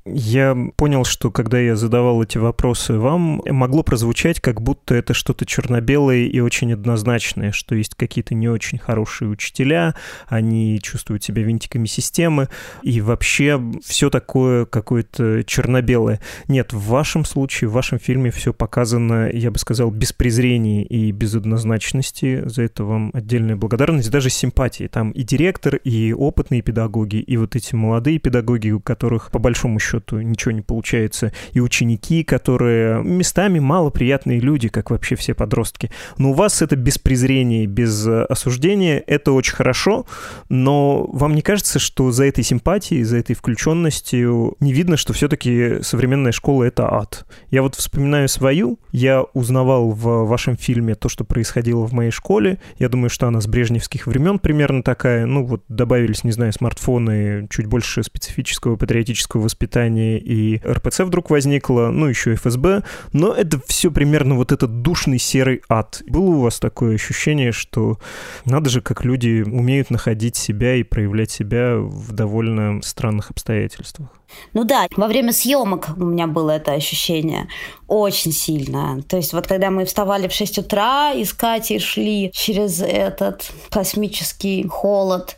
Я 0.06 0.54
понял, 0.76 1.04
что 1.04 1.30
когда 1.30 1.58
я 1.58 1.76
задавал 1.76 2.22
эти 2.22 2.36
вопросы 2.36 2.98
вам, 2.98 3.40
могло 3.46 3.82
прозвучать, 3.82 4.38
как 4.38 4.60
будто 4.60 4.94
это 4.94 5.14
что-то 5.14 5.46
черно-белое 5.46 6.26
и 6.26 6.40
очень 6.40 6.74
однозначное, 6.74 7.52
что 7.52 7.74
есть 7.74 7.94
какие-то 7.94 8.34
не 8.34 8.46
очень 8.46 8.76
хорошие 8.76 9.30
учителя, 9.30 9.94
они 10.26 10.78
чувствуют 10.82 11.24
себя 11.24 11.42
винтиками 11.42 11.86
системы, 11.86 12.50
и 12.82 13.00
вообще 13.00 13.58
все 13.82 14.10
такое 14.10 14.66
какое-то 14.66 15.42
черно-белое. 15.42 16.20
Нет, 16.48 16.74
в 16.74 16.86
вашем 16.86 17.24
случае, 17.24 17.70
в 17.70 17.72
вашем 17.72 17.98
фильме 17.98 18.30
все 18.30 18.52
показано, 18.52 19.30
я 19.32 19.50
бы 19.50 19.58
сказал, 19.58 19.90
без 19.90 20.12
презрения 20.12 20.84
и 20.84 21.12
без 21.12 21.34
однозначности. 21.34 22.46
За 22.46 22.62
это 22.62 22.84
вам 22.84 23.10
отдельная 23.14 23.56
благодарность, 23.56 24.10
даже 24.10 24.28
симпатии. 24.28 24.86
Там 24.86 25.12
и 25.12 25.22
директор, 25.22 25.76
и 25.76 26.12
опытные 26.12 26.60
педагоги, 26.60 27.16
и 27.16 27.38
вот 27.38 27.56
эти 27.56 27.74
молодые 27.74 28.18
педагоги, 28.18 28.68
у 28.68 28.80
которых 28.80 29.30
по 29.30 29.38
большому 29.38 29.78
счету 29.78 29.93
счету 29.94 30.20
ничего 30.20 30.52
не 30.52 30.62
получается, 30.62 31.32
и 31.52 31.60
ученики, 31.60 32.24
которые 32.24 33.02
местами 33.02 33.58
малоприятные 33.58 34.40
люди, 34.40 34.68
как 34.68 34.90
вообще 34.90 35.16
все 35.16 35.34
подростки. 35.34 35.90
Но 36.18 36.30
у 36.30 36.34
вас 36.34 36.62
это 36.62 36.76
без 36.76 36.98
презрения, 36.98 37.66
без 37.66 38.06
э, 38.06 38.24
осуждения, 38.24 39.02
это 39.06 39.32
очень 39.32 39.54
хорошо, 39.54 40.06
но 40.48 41.04
вам 41.04 41.34
не 41.34 41.42
кажется, 41.42 41.78
что 41.78 42.10
за 42.10 42.24
этой 42.24 42.44
симпатией, 42.44 43.02
за 43.02 43.18
этой 43.18 43.34
включенностью 43.34 44.56
не 44.60 44.72
видно, 44.72 44.96
что 44.96 45.12
все-таки 45.12 45.82
современная 45.82 46.32
школа— 46.32 46.64
это 46.64 46.92
ад? 46.92 47.26
Я 47.50 47.62
вот 47.62 47.74
вспоминаю 47.74 48.28
свою, 48.28 48.78
я 48.92 49.22
узнавал 49.34 49.90
в 49.90 50.26
вашем 50.26 50.56
фильме 50.56 50.94
то, 50.94 51.08
что 51.08 51.24
происходило 51.24 51.86
в 51.86 51.92
моей 51.92 52.10
школе, 52.10 52.58
я 52.78 52.88
думаю, 52.88 53.10
что 53.10 53.26
она 53.26 53.40
с 53.40 53.46
брежневских 53.46 54.06
времен 54.06 54.38
примерно 54.38 54.82
такая, 54.82 55.26
ну 55.26 55.44
вот 55.44 55.62
добавились, 55.68 56.24
не 56.24 56.32
знаю, 56.32 56.52
смартфоны, 56.52 57.46
чуть 57.50 57.66
больше 57.66 58.02
специфического 58.02 58.76
патриотического 58.76 59.42
воспитания, 59.42 59.83
воспитания, 59.84 60.18
и 60.18 60.60
РПЦ 60.66 61.00
вдруг 61.00 61.30
возникла, 61.30 61.90
ну, 61.90 62.06
еще 62.06 62.34
ФСБ, 62.34 62.82
но 63.12 63.32
это 63.32 63.60
все 63.66 63.90
примерно 63.90 64.34
вот 64.34 64.52
этот 64.52 64.82
душный 64.82 65.18
серый 65.18 65.62
ад. 65.68 66.02
Было 66.06 66.30
у 66.30 66.40
вас 66.40 66.60
такое 66.60 66.94
ощущение, 66.94 67.52
что 67.52 67.98
надо 68.44 68.70
же, 68.70 68.80
как 68.80 69.04
люди 69.04 69.42
умеют 69.42 69.90
находить 69.90 70.36
себя 70.36 70.74
и 70.76 70.82
проявлять 70.82 71.30
себя 71.30 71.76
в 71.76 72.12
довольно 72.12 72.80
странных 72.82 73.30
обстоятельствах? 73.30 74.08
Ну 74.52 74.64
да, 74.64 74.86
во 74.96 75.06
время 75.06 75.32
съемок 75.32 75.90
у 75.96 76.04
меня 76.04 76.26
было 76.26 76.52
это 76.52 76.72
ощущение 76.72 77.48
очень 77.86 78.32
сильно. 78.32 79.02
То 79.08 79.16
есть 79.16 79.32
вот 79.32 79.46
когда 79.46 79.70
мы 79.70 79.84
вставали 79.84 80.28
в 80.28 80.32
6 80.32 80.58
утра 80.58 81.12
и 81.12 81.24
с 81.24 81.32
Катей 81.32 81.78
шли 81.78 82.30
через 82.32 82.80
этот 82.80 83.50
космический 83.70 84.66
холод, 84.66 85.36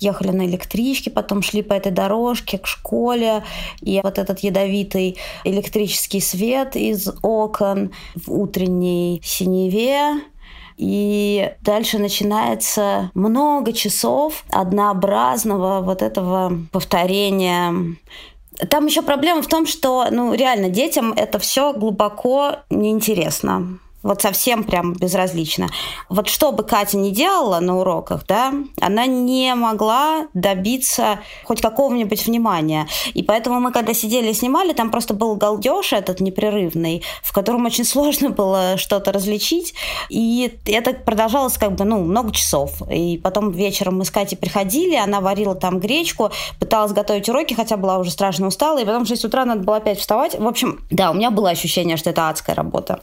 ехали 0.00 0.30
на 0.30 0.46
электричке, 0.46 1.10
потом 1.10 1.42
шли 1.42 1.62
по 1.62 1.72
этой 1.72 1.92
дорожке 1.92 2.58
к 2.58 2.66
школе, 2.66 3.44
и 3.80 4.00
вот 4.02 4.18
этот 4.18 4.40
ядовитый 4.40 5.18
электрический 5.44 6.20
свет 6.20 6.76
из 6.76 7.08
окон 7.22 7.92
в 8.14 8.32
утренней 8.32 9.20
синеве, 9.24 10.20
и 10.76 11.52
дальше 11.62 11.98
начинается 11.98 13.10
много 13.14 13.72
часов 13.72 14.44
однообразного 14.50 15.80
вот 15.80 16.02
этого 16.02 16.52
повторения 16.70 17.96
там 18.70 18.86
еще 18.86 19.02
проблема 19.02 19.42
в 19.42 19.46
том, 19.46 19.66
что, 19.66 20.06
ну, 20.10 20.34
реально, 20.34 20.68
детям 20.68 21.12
это 21.12 21.38
все 21.38 21.72
глубоко 21.72 22.56
неинтересно. 22.70 23.78
Вот 24.02 24.22
совсем 24.22 24.62
прям 24.64 24.92
безразлично. 24.92 25.68
Вот 26.08 26.28
что 26.28 26.52
бы 26.52 26.62
Катя 26.62 26.96
не 26.96 27.10
делала 27.10 27.58
на 27.58 27.78
уроках, 27.78 28.24
да, 28.26 28.54
она 28.80 29.06
не 29.06 29.54
могла 29.54 30.28
добиться 30.34 31.18
хоть 31.44 31.60
какого-нибудь 31.60 32.26
внимания. 32.26 32.86
И 33.14 33.22
поэтому 33.22 33.58
мы, 33.58 33.72
когда 33.72 33.94
сидели 33.94 34.28
и 34.28 34.34
снимали, 34.34 34.72
там 34.72 34.90
просто 34.90 35.14
был 35.14 35.34
галдеж 35.34 35.92
этот 35.92 36.20
непрерывный, 36.20 37.02
в 37.22 37.32
котором 37.32 37.66
очень 37.66 37.84
сложно 37.84 38.30
было 38.30 38.76
что-то 38.76 39.10
различить. 39.10 39.74
И 40.08 40.52
это 40.66 40.92
продолжалось 40.92 41.58
как 41.58 41.74
бы, 41.74 41.84
ну, 41.84 41.98
много 41.98 42.32
часов. 42.32 42.82
И 42.90 43.18
потом 43.18 43.50
вечером 43.50 43.98
мы 43.98 44.04
с 44.04 44.10
Катей 44.10 44.38
приходили, 44.38 44.94
она 44.94 45.20
варила 45.20 45.56
там 45.56 45.80
гречку, 45.80 46.30
пыталась 46.60 46.92
готовить 46.92 47.28
уроки, 47.28 47.54
хотя 47.54 47.76
была 47.76 47.98
уже 47.98 48.12
страшно 48.12 48.46
устала, 48.46 48.78
и 48.78 48.84
потом 48.84 49.04
в 49.04 49.08
6 49.08 49.24
утра 49.24 49.44
надо 49.44 49.62
было 49.62 49.76
опять 49.78 49.98
вставать. 49.98 50.38
В 50.38 50.46
общем, 50.46 50.86
да, 50.90 51.10
у 51.10 51.14
меня 51.14 51.30
было 51.30 51.50
ощущение, 51.50 51.96
что 51.96 52.10
это 52.10 52.28
адская 52.28 52.54
работа. 52.54 53.00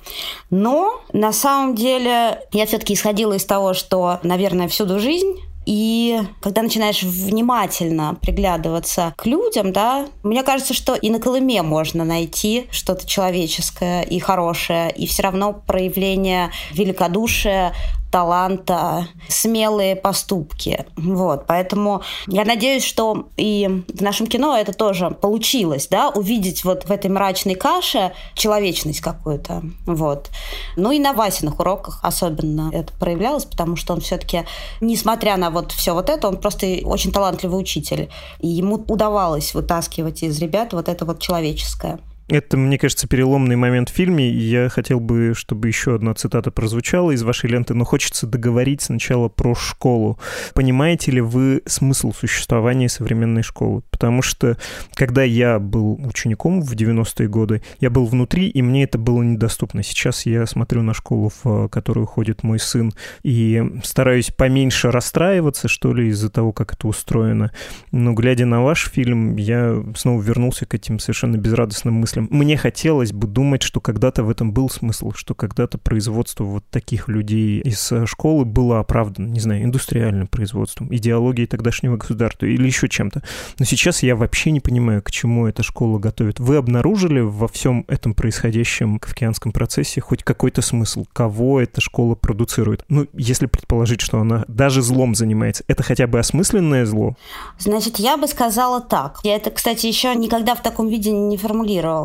Но 0.49 0.84
на 1.13 1.31
самом 1.31 1.75
деле 1.75 2.41
я 2.51 2.65
все-таки 2.65 2.93
исходила 2.93 3.33
из 3.33 3.45
того, 3.45 3.73
что, 3.73 4.19
наверное, 4.23 4.67
всюду 4.67 4.99
жизнь 4.99 5.39
и 5.65 6.21
когда 6.41 6.61
начинаешь 6.61 7.03
внимательно 7.03 8.15
приглядываться 8.21 9.13
к 9.17 9.25
людям, 9.25 9.73
да, 9.73 10.07
мне 10.23 10.43
кажется, 10.43 10.73
что 10.73 10.95
и 10.95 11.09
на 11.09 11.19
Колыме 11.19 11.63
можно 11.63 12.05
найти 12.05 12.67
что-то 12.71 13.07
человеческое 13.07 14.03
и 14.03 14.19
хорошее, 14.19 14.91
и 14.91 15.07
все 15.07 15.23
равно 15.23 15.53
проявление 15.53 16.51
великодушия 16.71 17.73
таланта, 18.15 19.09
смелые 19.27 19.97
поступки. 19.97 20.85
Вот, 20.95 21.47
поэтому 21.47 22.01
я 22.27 22.45
надеюсь, 22.45 22.85
что 22.85 23.27
и 23.35 23.83
в 23.93 24.01
нашем 24.01 24.27
кино 24.27 24.57
это 24.57 24.71
тоже 24.71 25.09
получилось, 25.09 25.87
да, 25.91 26.11
увидеть 26.11 26.63
вот 26.63 26.85
в 26.85 26.91
этой 26.91 27.11
мрачной 27.11 27.55
каше 27.55 28.13
человечность 28.33 29.01
какую-то, 29.01 29.63
вот. 29.85 30.29
Ну 30.75 30.91
и 30.91 30.99
на 30.99 31.13
Васиных 31.13 31.59
уроках 31.59 31.99
особенно 32.01 32.69
это 32.73 32.93
проявлялось, 32.93 33.45
потому 33.45 33.75
что 33.75 33.93
он 33.93 34.01
все-таки, 34.01 34.45
несмотря 34.81 35.37
на 35.37 35.49
вот 35.49 35.71
все 35.71 35.93
вот 35.93 36.09
это, 36.09 36.27
он 36.27 36.37
просто 36.37 36.79
очень 36.83 37.11
талантливый 37.11 37.59
учитель, 37.59 38.09
и 38.39 38.47
ему 38.47 38.75
удавалось 38.87 39.53
вытаскивать 39.53 40.23
из 40.23 40.39
ребят 40.39 40.73
вот 40.73 40.89
это 40.89 41.05
вот 41.05 41.19
человеческое. 41.19 41.99
Это, 42.27 42.57
мне 42.57 42.79
кажется, 42.79 43.07
переломный 43.07 43.55
момент 43.55 43.89
в 43.89 43.93
фильме. 43.93 44.27
Я 44.27 44.67
хотел 44.69 44.99
бы, 44.99 45.33
чтобы 45.35 45.67
еще 45.67 45.93
одна 45.93 46.15
цитата 46.15 46.49
прозвучала 46.49 47.11
из 47.11 47.21
вашей 47.21 47.51
ленты, 47.51 47.75
но 47.75 47.85
хочется 47.85 48.25
договорить 48.25 48.81
сначала 48.81 49.29
про 49.29 49.53
школу. 49.53 50.19
Понимаете 50.55 51.11
ли 51.11 51.21
вы 51.21 51.61
смысл 51.67 52.13
существования 52.13 52.89
современной 52.89 53.43
школы? 53.43 53.83
Потому 53.91 54.23
что, 54.23 54.57
когда 54.95 55.21
я 55.21 55.59
был 55.59 55.99
учеником 56.03 56.61
в 56.61 56.73
90-е 56.73 57.27
годы, 57.27 57.61
я 57.79 57.91
был 57.91 58.05
внутри, 58.07 58.47
и 58.47 58.63
мне 58.63 58.85
это 58.85 58.97
было 58.97 59.21
недоступно. 59.21 59.83
Сейчас 59.83 60.25
я 60.25 60.47
смотрю 60.47 60.81
на 60.81 60.95
школу, 60.95 61.31
в 61.43 61.67
которую 61.67 62.07
ходит 62.07 62.41
мой 62.41 62.57
сын, 62.57 62.91
и 63.21 63.63
стараюсь 63.83 64.31
поменьше 64.31 64.89
расстраиваться, 64.89 65.67
что 65.67 65.93
ли, 65.93 66.07
из-за 66.07 66.31
того, 66.31 66.53
как 66.53 66.73
это 66.73 66.87
устроено. 66.87 67.51
Но, 67.91 68.13
глядя 68.13 68.47
на 68.47 68.63
ваш 68.63 68.89
фильм, 68.89 69.35
я 69.35 69.79
снова 69.95 70.19
вернулся 70.23 70.65
к 70.65 70.73
этим 70.73 70.97
совершенно 70.97 71.37
безрадостным 71.37 71.93
мыслям 71.93 72.14
мыслям. 72.15 72.27
Мне 72.31 72.57
хотелось 72.57 73.11
бы 73.11 73.27
думать, 73.27 73.63
что 73.63 73.79
когда-то 73.79 74.23
в 74.23 74.29
этом 74.29 74.51
был 74.51 74.69
смысл, 74.69 75.11
что 75.15 75.35
когда-то 75.35 75.77
производство 75.77 76.43
вот 76.43 76.63
таких 76.69 77.07
людей 77.07 77.59
из 77.61 77.91
э, 77.91 78.05
школы 78.05 78.45
было 78.45 78.79
оправдано, 78.79 79.27
не 79.27 79.39
знаю, 79.39 79.63
индустриальным 79.63 80.27
производством, 80.27 80.93
идеологией 80.93 81.47
тогдашнего 81.47 81.97
государства 81.97 82.45
или 82.45 82.65
еще 82.65 82.87
чем-то. 82.87 83.23
Но 83.59 83.65
сейчас 83.65 84.03
я 84.03 84.15
вообще 84.15 84.51
не 84.51 84.59
понимаю, 84.59 85.01
к 85.01 85.11
чему 85.11 85.47
эта 85.47 85.63
школа 85.63 85.99
готовит. 85.99 86.39
Вы 86.39 86.57
обнаружили 86.57 87.19
во 87.19 87.47
всем 87.47 87.85
этом 87.87 88.13
происходящем 88.13 88.99
кавкианском 88.99 89.51
процессе 89.51 90.01
хоть 90.01 90.23
какой-то 90.23 90.61
смысл? 90.61 91.05
Кого 91.13 91.61
эта 91.61 91.81
школа 91.81 92.15
продуцирует? 92.15 92.83
Ну, 92.89 93.07
если 93.13 93.45
предположить, 93.45 94.01
что 94.01 94.19
она 94.19 94.45
даже 94.47 94.81
злом 94.81 95.15
занимается, 95.15 95.63
это 95.67 95.83
хотя 95.83 96.07
бы 96.07 96.19
осмысленное 96.19 96.85
зло? 96.85 97.15
Значит, 97.59 97.99
я 97.99 98.17
бы 98.17 98.27
сказала 98.27 98.81
так. 98.81 99.19
Я 99.23 99.35
это, 99.35 99.51
кстати, 99.51 99.87
еще 99.87 100.15
никогда 100.15 100.55
в 100.55 100.63
таком 100.63 100.87
виде 100.87 101.11
не 101.11 101.37
формулировала. 101.37 102.04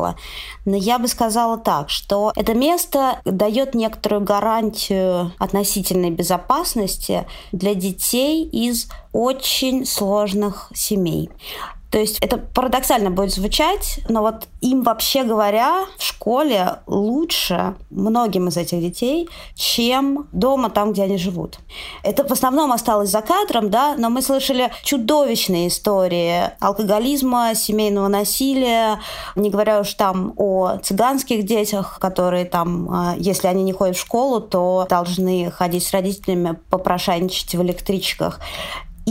Но 0.65 0.75
я 0.75 0.99
бы 0.99 1.07
сказала 1.07 1.57
так, 1.57 1.89
что 1.89 2.31
это 2.35 2.53
место 2.53 3.19
дает 3.25 3.75
некоторую 3.75 4.21
гарантию 4.21 5.31
относительной 5.37 6.11
безопасности 6.11 7.25
для 7.51 7.75
детей 7.75 8.45
из 8.45 8.87
очень 9.13 9.85
сложных 9.85 10.71
семей. 10.73 11.29
То 11.91 11.99
есть 11.99 12.19
это 12.19 12.37
парадоксально 12.37 13.11
будет 13.11 13.33
звучать, 13.33 13.99
но 14.07 14.21
вот 14.21 14.47
им 14.61 14.83
вообще 14.83 15.23
говоря 15.23 15.85
в 15.97 16.03
школе 16.03 16.77
лучше 16.87 17.75
многим 17.89 18.47
из 18.47 18.55
этих 18.55 18.79
детей, 18.79 19.29
чем 19.55 20.29
дома, 20.31 20.69
там, 20.69 20.93
где 20.93 21.03
они 21.03 21.17
живут. 21.17 21.59
Это 22.03 22.25
в 22.25 22.31
основном 22.31 22.71
осталось 22.71 23.09
за 23.09 23.21
кадром, 23.21 23.69
да, 23.69 23.95
но 23.97 24.09
мы 24.09 24.21
слышали 24.21 24.71
чудовищные 24.83 25.67
истории 25.67 26.51
алкоголизма, 26.61 27.55
семейного 27.55 28.07
насилия, 28.07 29.01
не 29.35 29.49
говоря 29.49 29.81
уж 29.81 29.93
там 29.95 30.33
о 30.37 30.77
цыганских 30.77 31.43
детях, 31.45 31.99
которые 31.99 32.45
там, 32.45 32.89
а, 32.89 33.15
если 33.17 33.47
они 33.47 33.63
не 33.63 33.73
ходят 33.73 33.97
в 33.97 33.99
школу, 33.99 34.39
то 34.39 34.87
должны 34.89 35.51
ходить 35.51 35.83
с 35.83 35.91
родителями 35.91 36.57
попрошайничать 36.69 37.53
в 37.53 37.61
электричках. 37.61 38.39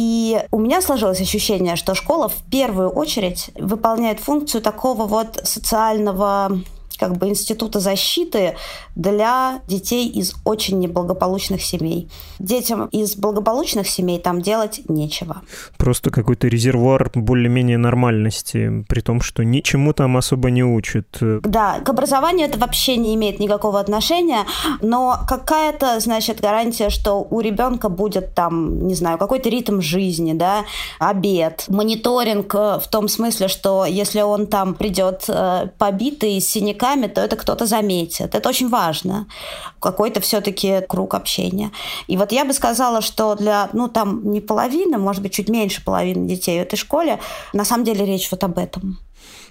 И 0.02 0.42
у 0.50 0.58
меня 0.58 0.80
сложилось 0.80 1.20
ощущение, 1.20 1.76
что 1.76 1.94
школа 1.94 2.30
в 2.30 2.42
первую 2.50 2.88
очередь 2.88 3.50
выполняет 3.54 4.18
функцию 4.18 4.62
такого 4.62 5.04
вот 5.04 5.38
социального 5.44 6.58
как 7.00 7.16
бы 7.16 7.28
института 7.28 7.80
защиты 7.80 8.56
для 8.94 9.62
детей 9.66 10.06
из 10.06 10.34
очень 10.44 10.78
неблагополучных 10.78 11.62
семей. 11.62 12.10
Детям 12.38 12.86
из 12.92 13.16
благополучных 13.16 13.88
семей 13.88 14.18
там 14.18 14.42
делать 14.42 14.82
нечего. 14.88 15.40
Просто 15.78 16.10
какой-то 16.10 16.46
резервуар 16.48 17.10
более-менее 17.14 17.78
нормальности, 17.78 18.84
при 18.86 19.00
том, 19.00 19.22
что 19.22 19.42
ничему 19.42 19.94
там 19.94 20.18
особо 20.18 20.50
не 20.50 20.62
учат. 20.62 21.06
Да, 21.20 21.80
к 21.80 21.88
образованию 21.88 22.46
это 22.46 22.58
вообще 22.58 22.96
не 22.96 23.14
имеет 23.14 23.40
никакого 23.40 23.80
отношения, 23.80 24.44
но 24.82 25.16
какая-то, 25.26 26.00
значит, 26.00 26.40
гарантия, 26.40 26.90
что 26.90 27.26
у 27.30 27.40
ребенка 27.40 27.88
будет 27.88 28.34
там, 28.34 28.86
не 28.86 28.94
знаю, 28.94 29.16
какой-то 29.16 29.48
ритм 29.48 29.80
жизни, 29.80 30.34
да, 30.34 30.64
обед, 30.98 31.64
мониторинг 31.68 32.54
э, 32.54 32.78
в 32.78 32.88
том 32.90 33.08
смысле, 33.08 33.48
что 33.48 33.86
если 33.86 34.20
он 34.20 34.46
там 34.46 34.74
придет 34.74 35.24
э, 35.28 35.68
побитый 35.78 36.38
с 36.40 36.48
синяками, 36.48 36.89
друзьями, 36.90 37.12
то 37.12 37.20
это 37.20 37.36
кто-то 37.36 37.66
заметит. 37.66 38.34
Это 38.34 38.48
очень 38.48 38.68
важно. 38.68 39.26
Какой-то 39.80 40.20
все-таки 40.20 40.80
круг 40.88 41.14
общения. 41.14 41.70
И 42.08 42.16
вот 42.16 42.32
я 42.32 42.44
бы 42.44 42.52
сказала, 42.52 43.00
что 43.00 43.34
для, 43.34 43.68
ну, 43.72 43.88
там 43.88 44.30
не 44.30 44.40
половины, 44.40 44.98
может 44.98 45.22
быть, 45.22 45.32
чуть 45.32 45.48
меньше 45.48 45.84
половины 45.84 46.28
детей 46.28 46.58
в 46.58 46.62
этой 46.62 46.76
школе, 46.76 47.18
на 47.52 47.64
самом 47.64 47.84
деле 47.84 48.04
речь 48.04 48.30
вот 48.30 48.44
об 48.44 48.58
этом. 48.58 48.98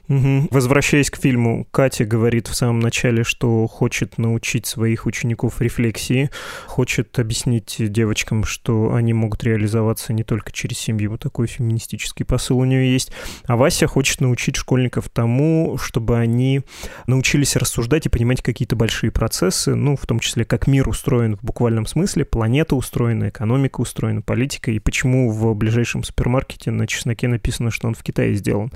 Угу. 0.10 0.48
Возвращаясь 0.50 1.12
к 1.12 1.18
фильму, 1.18 1.68
Катя 1.70 2.04
говорит 2.04 2.48
в 2.48 2.56
самом 2.56 2.80
начале, 2.80 3.24
что 3.24 3.68
хочет 3.68 4.18
научить 4.18 4.66
своих 4.66 5.06
учеников 5.06 5.62
рефлексии, 5.62 6.32
хочет 6.66 7.20
объяснить 7.20 7.76
девочкам, 7.78 8.44
что 8.44 8.96
они 8.96 9.14
могут 9.14 9.44
реализоваться 9.44 10.12
не 10.12 10.24
только 10.24 10.52
через 10.52 10.80
семью. 10.80 11.12
Вот 11.12 11.22
такой 11.22 11.46
феминистический 11.46 12.26
посыл 12.26 12.58
у 12.58 12.66
нее 12.66 12.92
есть. 12.92 13.12
А 13.46 13.56
Вася 13.56 13.86
хочет 13.86 14.20
научить 14.20 14.56
школьников 14.56 15.10
тому, 15.10 15.78
чтобы 15.78 16.18
они 16.18 16.62
научились 17.06 17.56
рассуждать 17.56 18.08
и 18.08 18.10
понимать 18.10 18.42
какие-то 18.42 18.76
большие 18.76 19.12
процессы, 19.12 19.76
ну, 19.76 19.96
в 19.96 20.08
том 20.08 20.20
числе, 20.20 20.44
как 20.44 20.66
мир 20.66 20.90
устроен 20.90 21.38
в 21.38 21.44
буквальном 21.44 21.86
смысле, 21.86 22.26
планета 22.26 22.76
устроена, 22.76 23.30
экономика 23.30 23.80
устроена, 23.82 24.24
политика, 24.24 24.72
и 24.72 24.80
почему 24.80 25.32
в 25.32 25.54
ближайшем 25.54 26.04
супермаркете 26.04 26.72
на 26.72 26.88
чесноке 26.88 27.28
написано, 27.28 27.70
что 27.70 27.88
он 27.88 27.94
в 27.94 28.02
Китае 28.02 28.34
сделан. 28.34 28.72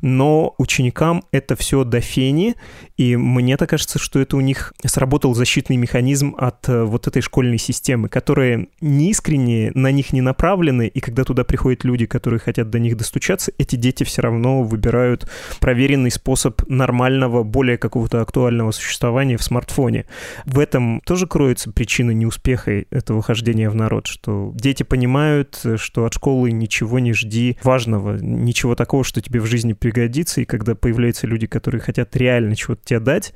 Но 0.00 0.54
учить 0.56 0.77
ученикам 0.78 1.24
это 1.32 1.56
все 1.56 1.82
до 1.82 2.00
фени, 2.00 2.54
и 2.96 3.16
мне 3.16 3.56
так 3.56 3.70
кажется, 3.70 3.98
что 3.98 4.20
это 4.20 4.36
у 4.36 4.40
них 4.40 4.72
сработал 4.84 5.34
защитный 5.34 5.76
механизм 5.76 6.34
от 6.38 6.68
э, 6.68 6.84
вот 6.84 7.06
этой 7.08 7.20
школьной 7.20 7.58
системы, 7.58 8.08
которая 8.08 8.68
не 8.80 9.10
искренне 9.10 9.72
на 9.74 9.90
них 9.90 10.12
не 10.12 10.20
направлены, 10.20 10.86
и 10.86 11.00
когда 11.00 11.24
туда 11.24 11.42
приходят 11.44 11.84
люди, 11.84 12.06
которые 12.06 12.38
хотят 12.38 12.70
до 12.70 12.78
них 12.78 12.96
достучаться, 12.96 13.52
эти 13.58 13.76
дети 13.76 14.04
все 14.04 14.22
равно 14.22 14.62
выбирают 14.62 15.28
проверенный 15.60 16.10
способ 16.10 16.62
нормального, 16.68 17.42
более 17.42 17.76
какого-то 17.76 18.20
актуального 18.20 18.70
существования 18.70 19.36
в 19.36 19.42
смартфоне. 19.42 20.06
В 20.44 20.60
этом 20.60 21.00
тоже 21.04 21.26
кроется 21.26 21.72
причина 21.72 22.12
неуспеха 22.12 22.84
этого 22.90 23.22
хождения 23.22 23.68
в 23.68 23.74
народ, 23.74 24.06
что 24.06 24.52
дети 24.54 24.84
понимают, 24.84 25.60
что 25.76 26.04
от 26.04 26.14
школы 26.14 26.52
ничего 26.52 26.98
не 27.00 27.12
жди 27.12 27.58
важного, 27.62 28.16
ничего 28.16 28.74
такого, 28.74 29.02
что 29.02 29.20
тебе 29.20 29.40
в 29.40 29.46
жизни 29.46 29.72
пригодится, 29.72 30.40
и 30.40 30.44
когда 30.44 30.67
когда 30.68 30.74
появляются 30.74 31.26
люди, 31.26 31.46
которые 31.46 31.80
хотят 31.80 32.14
реально 32.14 32.54
чего-то 32.54 32.82
тебе 32.84 33.00
дать, 33.00 33.32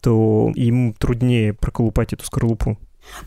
то 0.00 0.50
им 0.54 0.94
труднее 0.94 1.52
проколупать 1.52 2.14
эту 2.14 2.24
скорлупу. 2.24 2.78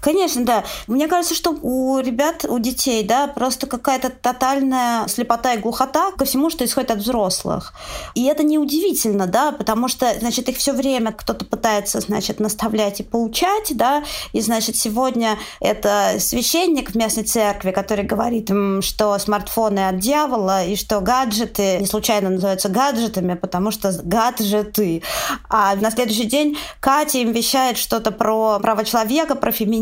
Конечно, 0.01 0.45
да. 0.45 0.63
Мне 0.87 1.07
кажется, 1.07 1.35
что 1.35 1.51
у 1.61 1.99
ребят, 1.99 2.45
у 2.45 2.59
детей, 2.59 3.03
да, 3.03 3.27
просто 3.27 3.67
какая-то 3.67 4.09
тотальная 4.09 5.07
слепота 5.07 5.53
и 5.53 5.59
глухота 5.59 6.11
ко 6.11 6.25
всему, 6.25 6.49
что 6.49 6.65
исходит 6.65 6.91
от 6.91 6.99
взрослых. 6.99 7.73
И 8.15 8.25
это 8.25 8.43
неудивительно, 8.43 9.27
да, 9.27 9.51
потому 9.51 9.87
что, 9.87 10.13
значит, 10.19 10.49
их 10.49 10.57
все 10.57 10.73
время 10.73 11.11
кто-то 11.11 11.45
пытается, 11.45 11.99
значит, 11.99 12.39
наставлять 12.39 12.99
и 12.99 13.03
получать, 13.03 13.75
да, 13.75 14.03
и, 14.33 14.41
значит, 14.41 14.75
сегодня 14.75 15.37
это 15.59 16.15
священник 16.19 16.91
в 16.91 16.95
местной 16.95 17.23
церкви, 17.23 17.71
который 17.71 18.05
говорит 18.05 18.49
им, 18.49 18.81
что 18.81 19.17
смартфоны 19.17 19.87
от 19.87 19.99
дьявола, 19.99 20.65
и 20.65 20.75
что 20.75 20.99
гаджеты 21.01 21.77
не 21.79 21.85
случайно 21.85 22.29
называются 22.29 22.69
гаджетами, 22.69 23.35
потому 23.35 23.71
что 23.71 23.91
гаджеты. 24.03 25.03
А 25.49 25.75
на 25.75 25.91
следующий 25.91 26.25
день 26.25 26.57
Катя 26.79 27.19
им 27.19 27.31
вещает 27.31 27.77
что-то 27.77 28.11
про 28.11 28.59
право 28.59 28.83
человека, 28.83 29.35
про 29.35 29.51
феминизм, 29.51 29.72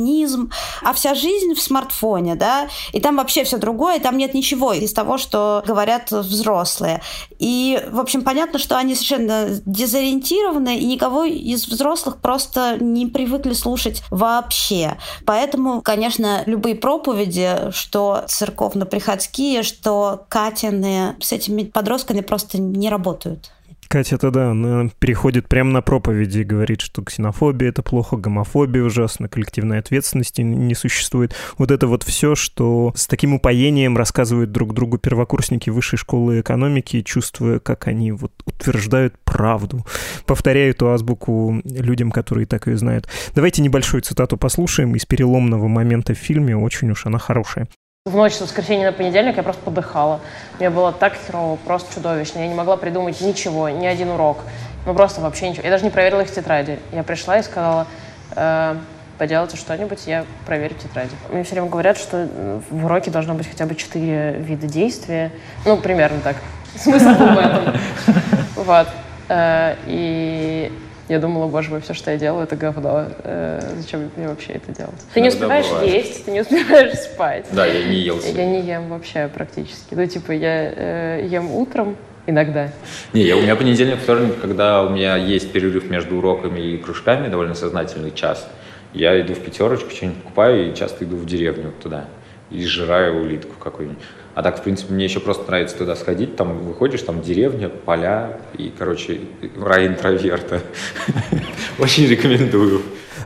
а 0.81 0.93
вся 0.93 1.13
жизнь 1.13 1.53
в 1.53 1.61
смартфоне, 1.61 2.35
да, 2.35 2.67
и 2.91 2.99
там 2.99 3.17
вообще 3.17 3.43
все 3.43 3.57
другое, 3.57 3.99
там 3.99 4.17
нет 4.17 4.33
ничего 4.33 4.73
из 4.73 4.93
того, 4.93 5.17
что 5.17 5.63
говорят 5.65 6.11
взрослые. 6.11 7.01
И, 7.39 7.81
в 7.89 7.99
общем, 7.99 8.23
понятно, 8.23 8.59
что 8.59 8.77
они 8.77 8.95
совершенно 8.95 9.47
дезориентированы, 9.65 10.77
и 10.77 10.85
никого 10.85 11.23
из 11.23 11.67
взрослых 11.67 12.17
просто 12.17 12.77
не 12.79 13.07
привыкли 13.07 13.53
слушать 13.53 14.03
вообще. 14.09 14.97
Поэтому, 15.25 15.81
конечно, 15.81 16.43
любые 16.45 16.75
проповеди, 16.75 17.71
что 17.71 18.23
церковно-приходские, 18.27 19.63
что 19.63 20.25
Катины, 20.29 21.15
с 21.21 21.31
этими 21.31 21.63
подростками 21.63 22.21
просто 22.21 22.59
не 22.59 22.89
работают. 22.89 23.51
Катя 23.91 24.17
тогда 24.17 24.51
она 24.51 24.89
переходит 24.99 25.49
прямо 25.49 25.69
на 25.69 25.81
проповеди 25.81 26.39
и 26.39 26.43
говорит, 26.45 26.79
что 26.79 27.03
ксенофобия— 27.03 27.67
это 27.71 27.83
плохо, 27.83 28.15
гомофобия 28.15 28.83
ужасно, 28.83 29.27
коллективной 29.27 29.79
ответственности 29.79 30.39
не 30.39 30.73
существует. 30.75 31.35
Вот 31.57 31.71
это 31.71 31.87
вот 31.87 32.03
все, 32.03 32.35
что 32.35 32.93
с 32.95 33.05
таким 33.05 33.33
упоением 33.33 33.97
рассказывают 33.97 34.53
друг 34.53 34.73
другу 34.73 34.97
первокурсники 34.97 35.69
высшей 35.69 35.99
школы 35.99 36.39
экономики, 36.39 37.01
чувствуя, 37.01 37.59
как 37.59 37.89
они 37.89 38.13
вот 38.13 38.31
утверждают 38.45 39.15
правду, 39.25 39.85
повторяют 40.25 40.77
эту 40.77 40.91
азбуку 40.91 41.61
людям, 41.65 42.11
которые 42.11 42.47
так 42.47 42.67
ее 42.67 42.77
знают. 42.77 43.09
Давайте 43.35 43.61
небольшую 43.61 44.03
цитату 44.03 44.37
послушаем 44.37 44.95
из 44.95 45.05
переломного 45.05 45.67
момента 45.67 46.13
в 46.13 46.17
фильме, 46.17 46.55
очень 46.55 46.91
уж 46.91 47.05
она 47.07 47.19
хорошая. 47.19 47.67
В 48.07 48.15
ночь 48.15 48.33
с 48.33 48.41
воскресенья 48.41 48.87
на 48.87 48.93
понедельник 48.93 49.37
я 49.37 49.43
просто 49.43 49.61
подыхала. 49.61 50.21
Мне 50.57 50.71
было 50.71 50.91
так 50.91 51.13
херово, 51.13 51.55
просто 51.57 51.93
чудовищно. 51.93 52.39
Я 52.39 52.47
не 52.47 52.55
могла 52.55 52.75
придумать 52.75 53.21
ничего, 53.21 53.69
ни 53.69 53.85
один 53.85 54.09
урок. 54.09 54.39
Ну 54.87 54.95
просто 54.95 55.21
вообще 55.21 55.47
ничего. 55.47 55.65
Я 55.65 55.69
даже 55.69 55.83
не 55.83 55.91
проверила 55.91 56.21
их 56.21 56.31
тетради. 56.31 56.79
Я 56.91 57.03
пришла 57.03 57.37
и 57.37 57.43
сказала, 57.43 57.85
э, 58.35 58.75
поделайте 59.19 59.55
что-нибудь, 59.55 60.07
я 60.07 60.25
проверю 60.47 60.73
тетради. 60.73 61.11
Мне 61.29 61.43
все 61.43 61.53
время 61.53 61.69
говорят, 61.69 61.99
что 61.99 62.27
в 62.71 62.85
уроке 62.85 63.11
должно 63.11 63.35
быть 63.35 63.47
хотя 63.47 63.67
бы 63.67 63.75
четыре 63.75 64.31
вида 64.31 64.65
действия. 64.65 65.31
Ну, 65.63 65.77
примерно 65.77 66.21
так. 66.21 66.37
Смысл 66.75 67.09
был 67.09 67.27
в 67.27 67.37
этом. 67.37 67.75
Вот. 68.55 68.87
Э, 69.29 69.75
и 69.85 70.71
я 71.09 71.19
думала, 71.19 71.47
боже 71.47 71.69
мой, 71.71 71.81
все, 71.81 71.93
что 71.93 72.11
я 72.11 72.17
делаю, 72.17 72.43
это 72.43 72.55
говно. 72.55 73.07
Э, 73.23 73.61
зачем 73.77 74.09
мне 74.15 74.27
вообще 74.27 74.53
это 74.53 74.71
делать? 74.71 74.95
Ты 75.13 75.21
не 75.21 75.29
успеваешь 75.29 75.67
бывает. 75.67 75.91
есть, 75.91 76.25
ты 76.25 76.31
не 76.31 76.41
успеваешь 76.41 76.93
спать. 76.99 77.45
Да, 77.51 77.65
я 77.65 77.85
не 77.87 77.95
ел. 77.95 78.19
Я 78.19 78.45
не 78.45 78.61
ем 78.61 78.89
вообще 78.89 79.29
практически. 79.33 79.93
Ну, 79.93 80.05
типа, 80.05 80.31
я 80.31 80.73
э, 80.75 81.27
ем 81.29 81.51
утром, 81.51 81.97
иногда. 82.27 82.71
Не, 83.13 83.23
я, 83.23 83.37
у 83.37 83.41
меня 83.41 83.55
понедельник, 83.55 83.99
вторник, 83.99 84.39
когда 84.41 84.83
у 84.83 84.89
меня 84.89 85.17
есть 85.17 85.51
перерыв 85.51 85.89
между 85.89 86.17
уроками 86.17 86.59
и 86.59 86.77
кружками, 86.77 87.27
довольно 87.27 87.55
сознательный 87.55 88.11
час, 88.11 88.47
я 88.93 89.19
иду 89.21 89.33
в 89.33 89.39
пятерочку, 89.39 89.89
что-нибудь 89.89 90.23
покупаю 90.23 90.71
и 90.71 90.75
часто 90.75 91.05
иду 91.05 91.15
в 91.15 91.25
деревню 91.25 91.73
туда 91.81 92.05
и 92.49 92.63
сжираю 92.63 93.21
улитку 93.21 93.55
какую-нибудь. 93.59 94.03
А 94.33 94.43
так, 94.43 94.59
в 94.59 94.63
принципе, 94.63 94.93
мне 94.93 95.05
еще 95.05 95.19
просто 95.19 95.45
нравится 95.47 95.77
туда 95.77 95.95
сходить, 95.95 96.35
там 96.35 96.57
выходишь, 96.59 97.01
там 97.01 97.21
деревня, 97.21 97.67
поля 97.69 98.39
и, 98.57 98.71
короче, 98.77 99.21
рай 99.59 99.87
интроверта. 99.87 100.61
Очень 101.79 102.07
рекомендую. 102.07 102.81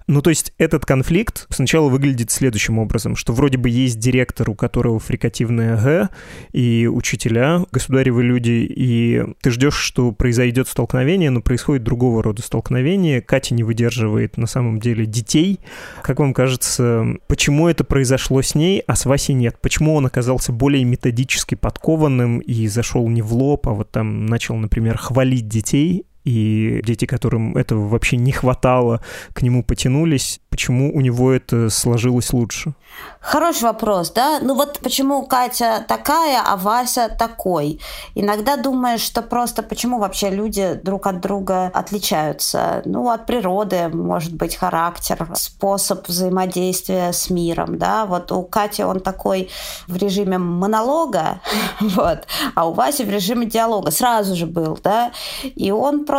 Ну, 0.07 0.21
то 0.21 0.29
есть 0.29 0.53
этот 0.57 0.85
конфликт 0.85 1.47
сначала 1.49 1.89
выглядит 1.89 2.31
следующим 2.31 2.79
образом, 2.79 3.15
что 3.15 3.33
вроде 3.33 3.57
бы 3.57 3.69
есть 3.69 3.99
директор, 3.99 4.49
у 4.49 4.55
которого 4.55 4.99
фрикативное 4.99 5.77
Г, 5.77 6.09
и 6.51 6.87
учителя, 6.91 7.65
государевы 7.71 8.23
люди, 8.23 8.67
и 8.69 9.23
ты 9.41 9.51
ждешь, 9.51 9.75
что 9.75 10.11
произойдет 10.11 10.67
столкновение, 10.67 11.29
но 11.29 11.41
происходит 11.41 11.83
другого 11.83 12.23
рода 12.23 12.41
столкновение. 12.41 13.21
Катя 13.21 13.53
не 13.53 13.63
выдерживает 13.63 14.37
на 14.37 14.47
самом 14.47 14.79
деле 14.79 15.05
детей. 15.05 15.59
Как 16.01 16.19
вам 16.19 16.33
кажется, 16.33 17.05
почему 17.27 17.67
это 17.67 17.83
произошло 17.83 18.41
с 18.41 18.55
ней, 18.55 18.83
а 18.87 18.95
с 18.95 19.05
Васей 19.05 19.35
нет? 19.35 19.57
Почему 19.61 19.95
он 19.95 20.05
оказался 20.05 20.51
более 20.51 20.83
методически 20.83 21.55
подкованным 21.55 22.39
и 22.39 22.67
зашел 22.67 23.07
не 23.07 23.21
в 23.21 23.33
лоб, 23.33 23.67
а 23.67 23.71
вот 23.71 23.91
там 23.91 24.25
начал, 24.25 24.55
например, 24.55 24.97
хвалить 24.97 25.47
детей, 25.47 26.05
и 26.25 26.81
дети, 26.83 27.05
которым 27.05 27.55
этого 27.55 27.87
вообще 27.87 28.17
не 28.17 28.31
хватало, 28.31 29.01
к 29.33 29.41
нему 29.43 29.63
потянулись. 29.63 30.41
Почему 30.49 30.93
у 30.93 31.01
него 31.01 31.31
это 31.31 31.69
сложилось 31.69 32.33
лучше? 32.33 32.73
Хороший 33.19 33.63
вопрос, 33.63 34.11
да? 34.11 34.39
Ну 34.41 34.55
вот 34.55 34.79
почему 34.79 35.25
Катя 35.25 35.83
такая, 35.87 36.41
а 36.45 36.55
Вася 36.55 37.09
такой? 37.09 37.81
Иногда 38.13 38.55
думаешь, 38.55 39.01
что 39.01 39.21
просто 39.21 39.63
почему 39.63 39.99
вообще 39.99 40.29
люди 40.29 40.79
друг 40.81 41.07
от 41.07 41.21
друга 41.21 41.71
отличаются? 41.73 42.83
Ну, 42.85 43.09
от 43.09 43.25
природы, 43.25 43.89
может 43.89 44.33
быть, 44.33 44.55
характер, 44.55 45.27
способ 45.33 46.07
взаимодействия 46.07 47.11
с 47.11 47.29
миром, 47.29 47.77
да? 47.77 48.05
Вот 48.05 48.31
у 48.31 48.43
Кати 48.43 48.83
он 48.83 48.99
такой 48.99 49.49
в 49.87 49.97
режиме 49.97 50.37
монолога, 50.37 51.41
вот, 51.81 52.27
а 52.53 52.69
у 52.69 52.73
Васи 52.73 53.03
в 53.03 53.09
режиме 53.09 53.45
диалога 53.45 53.91
сразу 53.91 54.35
же 54.35 54.45
был, 54.45 54.79
да? 54.81 55.11
И 55.43 55.71
он 55.71 56.05
просто 56.05 56.14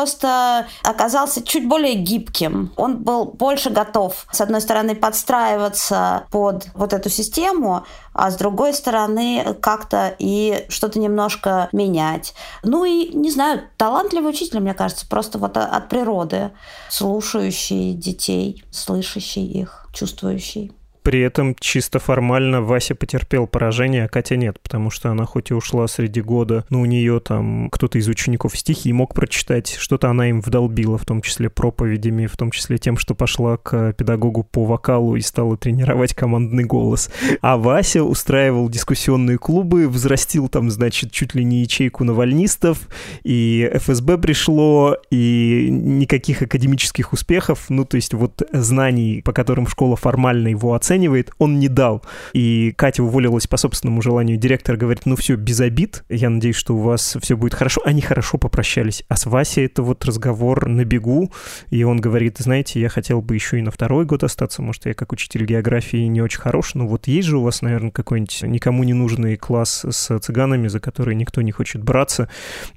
оказался 0.82 1.42
чуть 1.42 1.66
более 1.66 1.94
гибким. 1.94 2.72
Он 2.76 2.98
был 2.98 3.24
больше 3.26 3.70
готов, 3.70 4.26
с 4.30 4.40
одной 4.40 4.60
стороны, 4.60 4.94
подстраиваться 4.94 6.26
под 6.30 6.68
вот 6.74 6.92
эту 6.92 7.08
систему, 7.08 7.84
а 8.12 8.30
с 8.30 8.36
другой 8.36 8.74
стороны, 8.74 9.56
как-то 9.60 10.14
и 10.18 10.66
что-то 10.68 10.98
немножко 10.98 11.68
менять. 11.72 12.34
Ну 12.62 12.84
и, 12.84 13.08
не 13.14 13.30
знаю, 13.30 13.62
талантливый 13.76 14.30
учитель, 14.30 14.60
мне 14.60 14.74
кажется, 14.74 15.06
просто 15.08 15.38
вот 15.38 15.56
от 15.56 15.88
природы, 15.88 16.50
слушающий 16.88 17.92
детей, 17.92 18.64
слышащий 18.70 19.44
их, 19.44 19.88
чувствующий. 19.92 20.72
При 21.06 21.20
этом 21.20 21.54
чисто 21.60 22.00
формально 22.00 22.62
Вася 22.62 22.96
потерпел 22.96 23.46
поражение, 23.46 24.06
а 24.06 24.08
Катя 24.08 24.34
нет, 24.34 24.58
потому 24.60 24.90
что 24.90 25.08
она 25.08 25.24
хоть 25.24 25.52
и 25.52 25.54
ушла 25.54 25.86
среди 25.86 26.20
года, 26.20 26.64
но 26.68 26.80
у 26.80 26.84
нее 26.84 27.20
там 27.20 27.70
кто-то 27.70 27.96
из 27.98 28.08
учеников 28.08 28.58
стихи 28.58 28.92
мог 28.92 29.14
прочитать, 29.14 29.76
что-то 29.78 30.10
она 30.10 30.28
им 30.30 30.40
вдолбила, 30.40 30.98
в 30.98 31.04
том 31.04 31.22
числе 31.22 31.48
проповедями, 31.48 32.26
в 32.26 32.36
том 32.36 32.50
числе 32.50 32.78
тем, 32.78 32.96
что 32.96 33.14
пошла 33.14 33.56
к 33.56 33.92
педагогу 33.92 34.42
по 34.42 34.64
вокалу 34.64 35.14
и 35.14 35.20
стала 35.20 35.56
тренировать 35.56 36.12
командный 36.12 36.64
голос. 36.64 37.08
А 37.40 37.56
Вася 37.56 38.02
устраивал 38.02 38.68
дискуссионные 38.68 39.38
клубы, 39.38 39.86
взрастил 39.86 40.48
там, 40.48 40.72
значит, 40.72 41.12
чуть 41.12 41.36
ли 41.36 41.44
не 41.44 41.60
ячейку 41.60 42.02
навальнистов, 42.02 42.88
и 43.22 43.70
ФСБ 43.74 44.18
пришло, 44.18 44.96
и 45.12 45.68
никаких 45.70 46.42
академических 46.42 47.12
успехов, 47.12 47.66
ну, 47.68 47.84
то 47.84 47.94
есть 47.94 48.12
вот 48.12 48.42
знаний, 48.52 49.22
по 49.24 49.32
которым 49.32 49.68
школа 49.68 49.94
формально 49.94 50.48
его 50.48 50.74
оценивает, 50.74 50.95
оценивает, 50.96 51.32
он 51.38 51.58
не 51.58 51.68
дал. 51.68 52.02
И 52.32 52.72
Катя 52.76 53.02
уволилась 53.02 53.46
по 53.46 53.56
собственному 53.56 54.02
желанию. 54.02 54.38
Директор 54.38 54.76
говорит, 54.76 55.02
ну 55.04 55.16
все, 55.16 55.36
без 55.36 55.60
обид, 55.60 56.04
я 56.08 56.30
надеюсь, 56.30 56.56
что 56.56 56.74
у 56.74 56.80
вас 56.80 57.16
все 57.20 57.36
будет 57.36 57.54
хорошо. 57.54 57.82
Они 57.84 58.00
хорошо 58.00 58.38
попрощались. 58.38 59.04
А 59.08 59.16
с 59.16 59.26
Васей 59.26 59.66
это 59.66 59.82
вот 59.82 60.04
разговор 60.04 60.68
на 60.68 60.84
бегу, 60.84 61.30
и 61.70 61.82
он 61.84 62.00
говорит, 62.00 62.38
знаете, 62.38 62.80
я 62.80 62.88
хотел 62.88 63.20
бы 63.20 63.34
еще 63.34 63.58
и 63.58 63.62
на 63.62 63.70
второй 63.70 64.06
год 64.06 64.24
остаться, 64.24 64.62
может, 64.62 64.86
я 64.86 64.94
как 64.94 65.12
учитель 65.12 65.44
географии 65.44 66.06
не 66.06 66.22
очень 66.22 66.40
хорош, 66.40 66.74
но 66.74 66.86
вот 66.86 67.06
есть 67.06 67.28
же 67.28 67.38
у 67.38 67.42
вас, 67.42 67.62
наверное, 67.62 67.90
какой-нибудь 67.90 68.42
никому 68.42 68.84
не 68.84 68.94
нужный 68.94 69.36
класс 69.36 69.84
с 69.88 70.18
цыганами, 70.18 70.68
за 70.68 70.80
которые 70.80 71.14
никто 71.14 71.42
не 71.42 71.52
хочет 71.52 71.82
браться, 71.82 72.28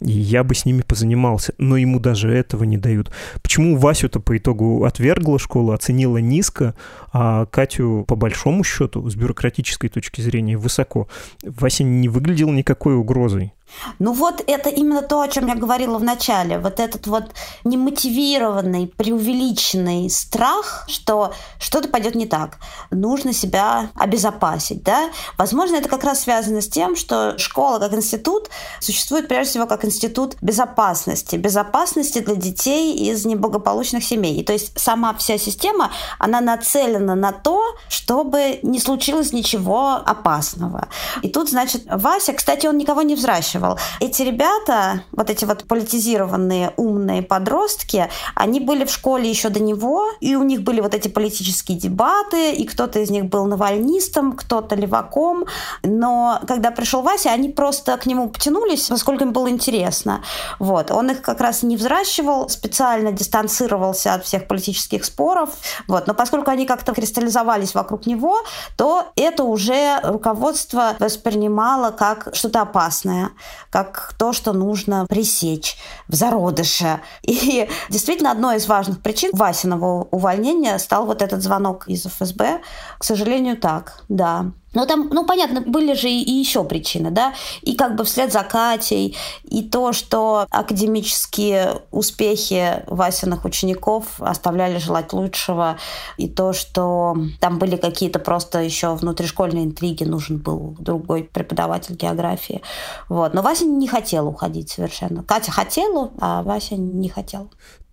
и 0.02 0.12
я 0.12 0.44
бы 0.44 0.56
с 0.56 0.66
ними 0.66 0.82
позанимался. 0.82 1.54
Но 1.58 1.78
ему 1.78 2.00
даже 2.00 2.32
этого 2.32 2.64
не 2.64 2.78
дают. 2.78 3.12
Почему 3.42 3.78
Васю-то 3.78 4.20
по 4.20 4.38
итогу 4.38 4.84
отвергла 4.84 5.40
школа, 5.40 5.76
оценила 5.76 6.18
низко, 6.18 6.76
а 7.12 7.46
Катю 7.46 8.06
по 8.10 8.16
большому 8.16 8.64
счету, 8.64 9.08
с 9.08 9.16
бюрократической 9.16 9.88
точки 9.88 10.22
зрения, 10.22 10.58
высоко. 10.58 11.08
Вася 11.44 11.84
не 11.84 12.10
выглядел 12.10 12.50
никакой 12.50 12.96
угрозой. 12.96 13.54
Ну 14.00 14.14
вот 14.14 14.44
это 14.46 14.70
именно 14.70 15.02
то, 15.02 15.22
о 15.22 15.28
чем 15.28 15.48
я 15.48 15.56
говорила 15.56 15.98
в 15.98 16.04
начале. 16.04 16.60
Вот 16.60 16.80
этот 16.80 17.08
вот 17.08 17.32
немотивированный, 17.64 18.88
преувеличенный 18.88 20.10
страх, 20.10 20.86
что 20.88 21.34
что-то 21.60 21.88
пойдет 21.90 22.16
не 22.16 22.26
так. 22.26 22.58
Нужно 22.92 23.34
себя 23.34 23.90
обезопасить. 23.96 24.84
Да? 24.84 25.10
Возможно, 25.38 25.76
это 25.76 25.90
как 25.90 26.04
раз 26.04 26.22
связано 26.22 26.62
с 26.62 26.70
тем, 26.70 26.96
что 26.96 27.38
школа 27.38 27.80
как 27.80 27.94
институт 27.94 28.50
существует 28.80 29.28
прежде 29.28 29.52
всего 29.52 29.68
как 29.68 29.86
институт 29.86 30.36
безопасности. 30.42 31.36
Безопасности 31.36 32.20
для 32.20 32.36
детей 32.36 32.96
из 33.10 33.26
неблагополучных 33.26 34.04
семей. 34.04 34.40
И 34.40 34.44
то 34.44 34.54
есть 34.54 34.78
сама 34.80 35.14
вся 35.14 35.38
система, 35.38 35.92
она 36.18 36.42
нацелена 36.42 37.16
на 37.16 37.32
то, 37.32 37.62
чтобы 37.88 38.60
не 38.64 38.80
случилось 38.80 39.34
ничего 39.34 39.94
опасного. 39.94 40.88
И 41.22 41.30
тут, 41.30 41.50
значит, 41.50 41.84
Вася, 41.90 42.34
кстати, 42.34 42.68
он 42.68 42.78
никого 42.78 43.02
не 43.02 43.16
взращивал 43.16 43.59
спрашивал. 43.60 43.78
Эти 44.00 44.24
ребята, 44.24 45.04
вот 45.12 45.30
эти 45.30 45.46
вот 45.46 45.66
политизированные 45.66 46.74
умные 46.78 46.99
подростки, 47.22 48.10
они 48.36 48.60
были 48.60 48.86
в 48.86 48.92
школе 48.92 49.30
еще 49.30 49.50
до 49.50 49.60
него, 49.60 50.06
и 50.20 50.36
у 50.36 50.44
них 50.44 50.62
были 50.62 50.82
вот 50.82 50.94
эти 50.94 51.08
политические 51.08 51.78
дебаты, 51.78 52.54
и 52.54 52.66
кто-то 52.66 53.00
из 53.00 53.10
них 53.10 53.26
был 53.26 53.46
навальнистом, 53.46 54.34
кто-то 54.34 54.76
леваком, 54.76 55.46
но 55.84 56.40
когда 56.48 56.72
пришел 56.72 57.02
Вася, 57.02 57.32
они 57.32 57.50
просто 57.50 57.98
к 57.98 58.06
нему 58.06 58.30
потянулись, 58.30 58.88
поскольку 58.88 59.24
им 59.24 59.34
было 59.34 59.50
интересно. 59.50 60.22
Вот. 60.60 60.92
Он 60.92 61.12
их 61.12 61.22
как 61.22 61.42
раз 61.42 61.64
не 61.64 61.76
взращивал, 61.76 62.50
специально 62.50 63.12
дистанцировался 63.12 64.14
от 64.14 64.26
всех 64.26 64.48
политических 64.48 65.06
споров, 65.06 65.50
вот. 65.88 66.08
но 66.08 66.14
поскольку 66.14 66.52
они 66.52 66.66
как-то 66.66 66.94
кристаллизовались 66.94 67.74
вокруг 67.74 68.06
него, 68.06 68.38
то 68.78 69.06
это 69.16 69.44
уже 69.44 70.00
руководство 70.04 70.96
воспринимало 71.00 71.92
как 71.92 72.30
что-то 72.34 72.62
опасное 72.62 73.32
как 73.70 74.14
то, 74.18 74.34
что 74.34 74.54
нужно 74.54 75.06
пресечь 75.08 75.78
в 76.08 76.16
зародыше. 76.16 76.99
И 77.22 77.70
действительно, 77.90 78.32
одной 78.32 78.58
из 78.58 78.68
важных 78.68 79.02
причин 79.02 79.32
Васиного 79.34 80.08
увольнения 80.12 80.78
стал 80.80 81.06
вот 81.06 81.22
этот 81.22 81.42
звонок 81.42 81.88
из 81.88 82.06
ФСБ. 82.06 82.62
К 82.98 83.04
сожалению, 83.04 83.58
так, 83.58 84.04
да. 84.10 84.52
Ну, 84.74 84.86
там, 84.86 85.10
ну, 85.12 85.26
понятно, 85.26 85.62
были 85.62 85.94
же 85.94 86.10
и 86.10 86.32
еще 86.32 86.64
причины, 86.64 87.10
да, 87.10 87.34
и 87.62 87.76
как 87.76 87.96
бы 87.96 88.04
вслед 88.04 88.32
за 88.32 88.44
Катей, 88.44 89.18
и 89.44 89.64
то, 89.64 89.94
что 89.94 90.46
академические 90.52 91.82
успехи 91.92 92.84
Васиных 92.88 93.46
учеников 93.46 94.20
оставляли 94.20 94.78
желать 94.78 95.12
лучшего, 95.12 95.78
и 96.18 96.28
то, 96.28 96.54
что 96.54 97.16
там 97.40 97.58
были 97.58 97.78
какие-то 97.78 98.20
просто 98.20 98.60
еще 98.60 98.94
внутришкольные 98.94 99.66
интриги, 99.66 100.04
нужен 100.04 100.38
был 100.38 100.76
другой 100.80 101.24
преподаватель 101.24 101.96
географии. 101.96 102.62
Вот. 103.08 103.34
Но 103.34 103.42
Вася 103.42 103.66
не 103.66 103.88
хотел 103.88 104.28
уходить 104.28 104.70
совершенно. 104.70 105.24
Катя 105.24 105.52
хотела, 105.52 106.12
а 106.20 106.44
Вася 106.44 106.76
не 106.76 107.10
хотел. 107.10 107.50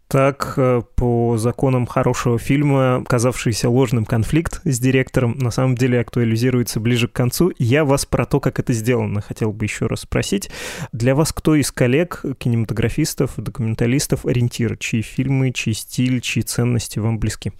Так, 0.09 0.55
э, 0.57 0.83
по 0.95 1.37
законам 1.37 1.85
хорошего 1.85 2.39
фильма, 2.39 3.05
казавшийся 3.09 3.69
ложным 3.69 4.05
конфликт 4.05 4.61
с 4.65 4.79
директором, 4.79 5.37
на 5.39 5.51
самом 5.51 5.75
деле 5.75 6.01
актуализируется 6.01 6.79
ближе 6.79 7.09
к 7.09 7.13
концу. 7.13 7.51
Я 7.59 7.85
вас 7.85 8.07
про 8.07 8.25
то, 8.25 8.39
как 8.39 8.61
это 8.61 8.73
сделано, 8.73 9.21
хотел 9.21 9.53
бы 9.53 9.65
еще 9.65 9.87
раз 9.87 10.03
спросить. 10.03 10.49
Для 10.93 11.17
вас 11.17 11.33
кто 11.33 11.57
из 11.57 11.73
коллег, 11.73 12.25
кинематографистов, 12.39 13.33
документалистов 13.37 14.25
ориентир? 14.27 14.77
Чьи 14.77 15.03
фильмы, 15.03 15.51
чей 15.51 15.75
стиль, 15.75 16.21
чьи 16.21 16.45
ценности 16.45 17.01
вам 17.01 17.19
близки? 17.19 17.53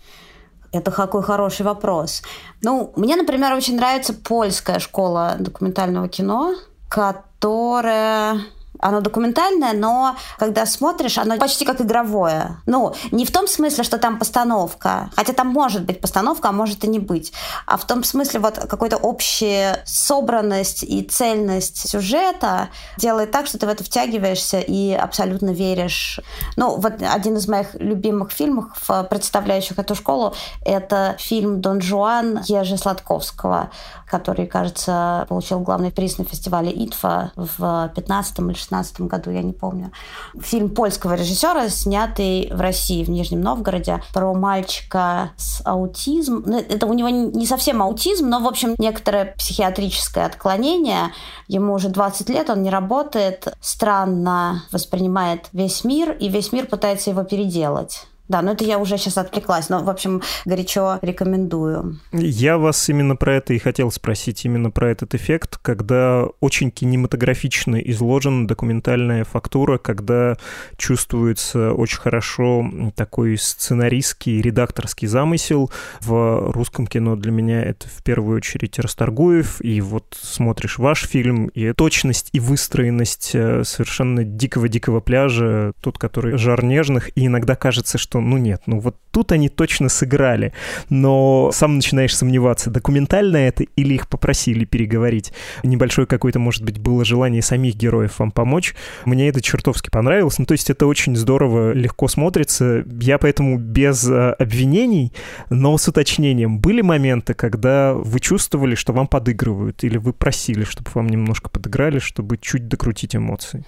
Это 0.71 0.93
какой 0.93 1.25
хороший 1.25 1.67
вопрос. 1.67 2.23
Ну, 2.63 2.93
мне, 2.95 3.17
например, 3.17 3.55
очень 3.55 3.77
нравится 3.77 4.15
польская 4.15 4.79
школа 4.79 5.37
документального 5.41 6.09
кино, 6.09 6.55
которая 6.89 8.41
Оно 8.81 9.01
документальное, 9.01 9.73
но 9.73 10.17
когда 10.39 10.67
смотришь, 10.67 11.19
оно 11.19 11.37
почти 11.37 11.65
как 11.65 11.81
игровое. 11.81 12.59
Ну, 12.67 12.95
не 13.11 13.25
в 13.25 13.33
том 13.33 13.49
смысле, 13.49 13.85
что 13.85 13.99
там 13.99 14.19
постановка, 14.19 15.11
хотя 15.17 15.33
там 15.33 15.49
может 15.49 15.85
быть 15.85 16.01
постановка, 16.01 16.49
а 16.49 16.53
может 16.53 16.85
и 16.85 16.89
не 16.89 16.99
быть, 16.99 17.33
а 17.67 17.77
в 17.77 17.87
том 17.87 18.05
смысле 18.05 18.41
вот 18.41 18.59
какой-то 18.59 18.97
общая 18.97 19.83
собранность 19.87 20.83
и 20.83 21.03
цельность 21.03 21.89
сюжета 21.89 22.69
делает 22.99 23.31
так, 23.31 23.47
что 23.47 23.59
ты 23.59 23.67
в 23.67 23.69
это 23.69 23.85
втягиваешься 23.85 24.61
и 24.61 24.93
абсолютно 24.93 25.51
веришь. 25.51 26.21
Ну, 26.57 26.77
вот 26.77 27.03
один 27.03 27.37
из 27.37 27.49
моих 27.49 27.75
любимых 27.75 28.31
фильмов, 28.33 28.67
представляющих 29.11 29.79
эту 29.79 29.95
школу, 29.95 30.35
это 30.65 31.17
фильм 31.19 31.61
«Дон 31.61 31.81
Жуан» 31.81 32.41
Ежи 32.47 32.77
Сладковского, 32.77 33.71
который, 34.11 34.47
кажется, 34.47 35.27
получил 35.29 35.61
главный 35.61 35.91
приз 35.91 36.19
на 36.19 36.25
фестивале 36.25 36.71
ИТФА 36.73 37.33
в 37.37 37.93
15 37.95 38.39
или 38.39 38.66
16 38.67 39.03
году, 39.03 39.31
я 39.31 39.43
не 39.43 39.53
помню. 39.53 39.93
Фильм 40.41 40.71
польского 40.71 41.15
режиссера, 41.15 41.69
снятый 41.69 42.51
в 42.53 42.61
России, 42.61 43.05
в 43.05 43.11
Нижнем 43.11 43.41
Новгороде, 43.41 44.03
про 44.13 44.35
мальчика 44.35 45.31
с 45.37 45.63
аутизмом. 45.65 46.43
Ну, 46.47 46.59
это 46.59 46.87
у 46.87 46.93
него 46.93 47.09
не 47.09 47.47
совсем 47.47 47.83
аутизм, 47.83 48.29
но, 48.29 48.41
в 48.41 48.47
общем, 48.47 48.75
некоторое 48.79 49.35
психиатрическое 49.37 50.27
отклонение. 50.27 51.13
Ему 51.49 51.75
уже 51.75 51.89
20 51.89 52.29
лет, 52.29 52.51
он 52.51 52.63
не 52.63 52.71
работает, 52.71 53.55
странно 53.61 54.65
воспринимает 54.73 55.47
весь 55.53 55.85
мир, 55.85 56.13
и 56.13 56.29
весь 56.29 56.53
мир 56.53 56.67
пытается 56.67 57.11
его 57.11 57.23
переделать. 57.23 58.07
Да, 58.29 58.43
но 58.43 58.53
это 58.53 58.65
я 58.65 58.79
уже 58.79 58.99
сейчас 58.99 59.19
отвлеклась, 59.19 59.69
но, 59.69 59.83
в 59.83 59.91
общем, 59.91 60.23
горячо 60.45 60.99
рекомендую. 61.03 62.01
Я 62.13 62.59
вас 62.59 62.89
именно 62.89 63.17
про 63.17 63.37
это 63.37 63.55
и 63.55 63.59
хотел 63.59 63.91
спросить, 63.91 64.45
именно 64.45 64.71
про 64.71 64.91
этот 64.91 65.15
эффект, 65.15 65.59
когда 65.63 66.27
очень 66.41 66.71
кинематографично 66.71 67.77
изложена 67.77 68.49
документальная 68.49 69.25
фактура, 69.25 69.79
когда 69.79 70.37
чувствуется 70.77 71.73
очень 71.73 71.99
хорошо 71.99 72.65
такой 72.97 73.39
сценаристский, 73.39 74.41
редакторский 74.41 75.07
замысел. 75.07 75.71
В 76.01 76.51
русском 76.51 76.87
кино 76.87 77.17
для 77.17 77.31
меня 77.33 77.63
это 77.63 77.89
в 77.89 78.03
первую 78.03 78.39
очередь 78.39 78.79
Расторгуев, 78.79 79.61
и 79.61 79.81
вот 79.81 80.17
смотришь 80.21 80.79
ваш 80.79 81.07
фильм, 81.07 81.47
и 81.49 81.73
точность 81.73 82.31
и 82.33 82.41
выстроенность 82.41 83.31
э, 83.35 83.63
совершенно 83.65 84.25
дикого-дикого 84.25 85.01
пляжа, 85.01 85.73
тот, 85.81 85.99
который 85.99 86.37
жар 86.37 86.65
нежных, 86.65 87.11
и 87.17 87.27
иногда 87.27 87.55
кажется, 87.55 87.99
что 87.99 88.16
что, 88.17 88.21
ну 88.21 88.39
нет, 88.39 88.63
ну 88.67 88.79
вот 88.81 88.97
тут 89.11 89.33
они 89.33 89.49
точно 89.49 89.89
сыграли, 89.89 90.53
но 90.89 91.51
сам 91.53 91.77
начинаешь 91.77 92.17
сомневаться, 92.17 92.71
документально 92.71 93.37
это 93.37 93.65
или 93.65 93.95
их 93.95 94.09
попросили 94.09 94.65
переговорить. 94.65 95.33
Небольшое 95.63 96.07
какое-то, 96.07 96.39
может 96.39 96.63
быть, 96.63 96.79
было 96.79 97.05
желание 97.05 97.43
самих 97.43 97.77
героев 97.77 98.19
вам 98.19 98.31
помочь. 98.31 98.75
Мне 99.05 99.29
это 99.29 99.41
чертовски 99.41 99.91
понравилось. 99.91 100.39
Ну, 100.39 100.47
то 100.47 100.53
есть 100.53 100.71
это 100.71 100.87
очень 100.87 101.17
здорово, 101.17 101.73
легко 101.73 102.09
смотрится. 102.09 102.85
Я 103.01 103.19
поэтому 103.19 103.59
без 103.59 104.09
э, 104.09 104.33
обвинений, 104.39 105.13
но 105.51 105.77
с 105.79 105.89
уточнением. 105.89 106.59
Были 106.59 106.83
моменты, 106.83 107.35
когда 107.35 107.95
вы 107.95 108.21
чувствовали, 108.21 108.75
что 108.75 108.93
вам 108.93 109.07
подыгрывают, 109.07 109.85
или 109.85 109.99
вы 109.99 110.13
просили, 110.13 110.65
чтобы 110.65 110.91
вам 110.95 111.09
немножко 111.09 111.49
подыграли, 111.51 111.99
чтобы 111.99 112.39
чуть 112.39 112.69
докрутить 112.69 113.17
эмоции? 113.17 113.65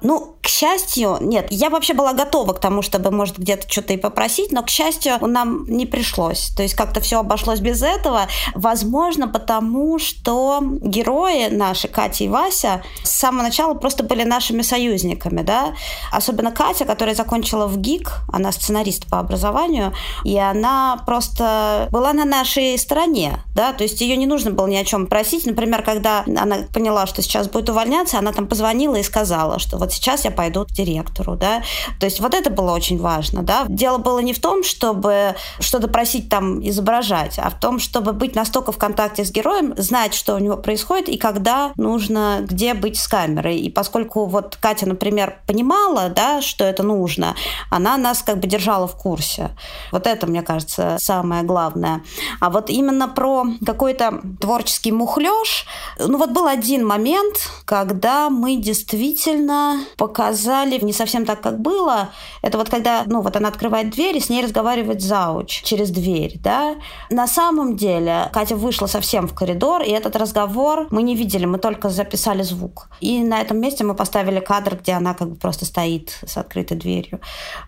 Ну, 0.00 0.36
к 0.40 0.46
счастью, 0.46 1.18
нет, 1.20 1.48
я 1.50 1.70
вообще 1.70 1.92
была 1.92 2.12
готова 2.12 2.52
к 2.52 2.60
тому, 2.60 2.82
чтобы, 2.82 3.10
может, 3.10 3.38
где-то 3.38 3.70
что-то 3.70 3.92
и 3.92 3.96
попросить, 3.96 4.52
но, 4.52 4.62
к 4.62 4.70
счастью, 4.70 5.18
нам 5.20 5.64
не 5.66 5.86
пришлось. 5.86 6.50
То 6.56 6.62
есть 6.62 6.74
как-то 6.74 7.00
все 7.00 7.18
обошлось 7.18 7.60
без 7.60 7.82
этого. 7.82 8.28
Возможно, 8.54 9.28
потому 9.28 9.98
что 9.98 10.60
герои 10.62 11.48
наши, 11.48 11.88
Катя 11.88 12.24
и 12.24 12.28
Вася, 12.28 12.82
с 13.02 13.10
самого 13.10 13.42
начала 13.42 13.74
просто 13.74 14.04
были 14.04 14.22
нашими 14.22 14.62
союзниками, 14.62 15.42
да. 15.42 15.74
Особенно 16.12 16.52
Катя, 16.52 16.84
которая 16.84 17.14
закончила 17.14 17.66
в 17.66 17.76
ГИК, 17.76 18.20
она 18.32 18.52
сценарист 18.52 19.06
по 19.08 19.18
образованию, 19.18 19.92
и 20.24 20.38
она 20.38 21.02
просто 21.06 21.88
была 21.90 22.12
на 22.12 22.24
нашей 22.24 22.78
стороне, 22.78 23.40
да, 23.54 23.72
то 23.72 23.82
есть 23.82 24.00
ее 24.00 24.16
не 24.16 24.26
нужно 24.26 24.50
было 24.52 24.66
ни 24.66 24.76
о 24.76 24.84
чем 24.84 25.06
просить. 25.08 25.46
Например, 25.46 25.82
когда 25.82 26.24
она 26.26 26.58
поняла, 26.72 27.06
что 27.06 27.22
сейчас 27.22 27.48
будет 27.48 27.68
увольняться, 27.68 28.18
она 28.18 28.32
там 28.32 28.46
позвонила 28.46 28.96
и 28.96 29.02
сказала, 29.02 29.58
что 29.58 29.76
вот 29.76 29.87
вот 29.88 29.94
сейчас 29.94 30.26
я 30.26 30.30
пойду 30.30 30.66
к 30.66 30.70
директору, 30.70 31.34
да. 31.34 31.62
То 31.98 32.04
есть 32.04 32.20
вот 32.20 32.34
это 32.34 32.50
было 32.50 32.72
очень 32.72 32.98
важно, 32.98 33.42
да. 33.42 33.64
Дело 33.68 33.96
было 33.96 34.18
не 34.18 34.34
в 34.34 34.38
том, 34.38 34.62
чтобы 34.62 35.34
что-то 35.60 35.88
просить 35.88 36.28
там 36.28 36.60
изображать, 36.68 37.38
а 37.38 37.48
в 37.48 37.58
том, 37.58 37.78
чтобы 37.78 38.12
быть 38.12 38.34
настолько 38.34 38.70
в 38.70 38.76
контакте 38.76 39.24
с 39.24 39.30
героем, 39.30 39.74
знать, 39.78 40.12
что 40.12 40.34
у 40.34 40.38
него 40.38 40.58
происходит 40.58 41.08
и 41.08 41.16
когда 41.16 41.72
нужно, 41.76 42.40
где 42.42 42.74
быть 42.74 42.98
с 42.98 43.08
камерой. 43.08 43.56
И 43.56 43.70
поскольку 43.70 44.26
вот 44.26 44.58
Катя, 44.60 44.86
например, 44.86 45.38
понимала, 45.46 46.10
да, 46.10 46.42
что 46.42 46.64
это 46.64 46.82
нужно, 46.82 47.34
она 47.70 47.96
нас 47.96 48.22
как 48.22 48.40
бы 48.40 48.46
держала 48.46 48.86
в 48.86 48.94
курсе. 48.94 49.50
Вот 49.90 50.06
это, 50.06 50.26
мне 50.26 50.42
кажется, 50.42 50.98
самое 51.00 51.44
главное. 51.44 52.02
А 52.40 52.50
вот 52.50 52.68
именно 52.68 53.08
про 53.08 53.46
какой-то 53.64 54.20
творческий 54.38 54.92
мухлёж, 54.92 55.64
ну 55.98 56.18
вот 56.18 56.30
был 56.30 56.46
один 56.46 56.86
момент, 56.86 57.50
когда 57.64 58.28
мы 58.28 58.56
действительно 58.56 59.77
показали 59.96 60.78
не 60.82 60.92
совсем 60.92 61.24
так, 61.24 61.40
как 61.40 61.60
было. 61.60 62.10
Это 62.42 62.58
вот 62.58 62.68
когда, 62.68 63.04
ну, 63.06 63.20
вот 63.20 63.36
она 63.36 63.48
открывает 63.48 63.90
дверь, 63.90 64.16
и 64.16 64.20
с 64.20 64.28
ней 64.28 64.42
разговаривает 64.42 65.00
зауч 65.00 65.62
через 65.62 65.90
дверь, 65.90 66.38
да. 66.42 66.76
На 67.10 67.26
самом 67.26 67.76
деле 67.76 68.28
Катя 68.32 68.56
вышла 68.56 68.86
совсем 68.86 69.26
в 69.28 69.34
коридор, 69.34 69.82
и 69.82 69.90
этот 69.90 70.16
разговор 70.16 70.86
мы 70.90 71.02
не 71.02 71.14
видели, 71.14 71.46
мы 71.46 71.58
только 71.58 71.88
записали 71.88 72.42
звук. 72.42 72.88
И 73.00 73.22
на 73.22 73.40
этом 73.40 73.58
месте 73.58 73.84
мы 73.84 73.94
поставили 73.94 74.40
кадр, 74.40 74.76
где 74.76 74.92
она 74.92 75.14
как 75.14 75.30
бы 75.30 75.36
просто 75.36 75.64
стоит 75.64 76.18
с 76.26 76.36
открытой 76.36 76.76
дверью. 76.76 77.20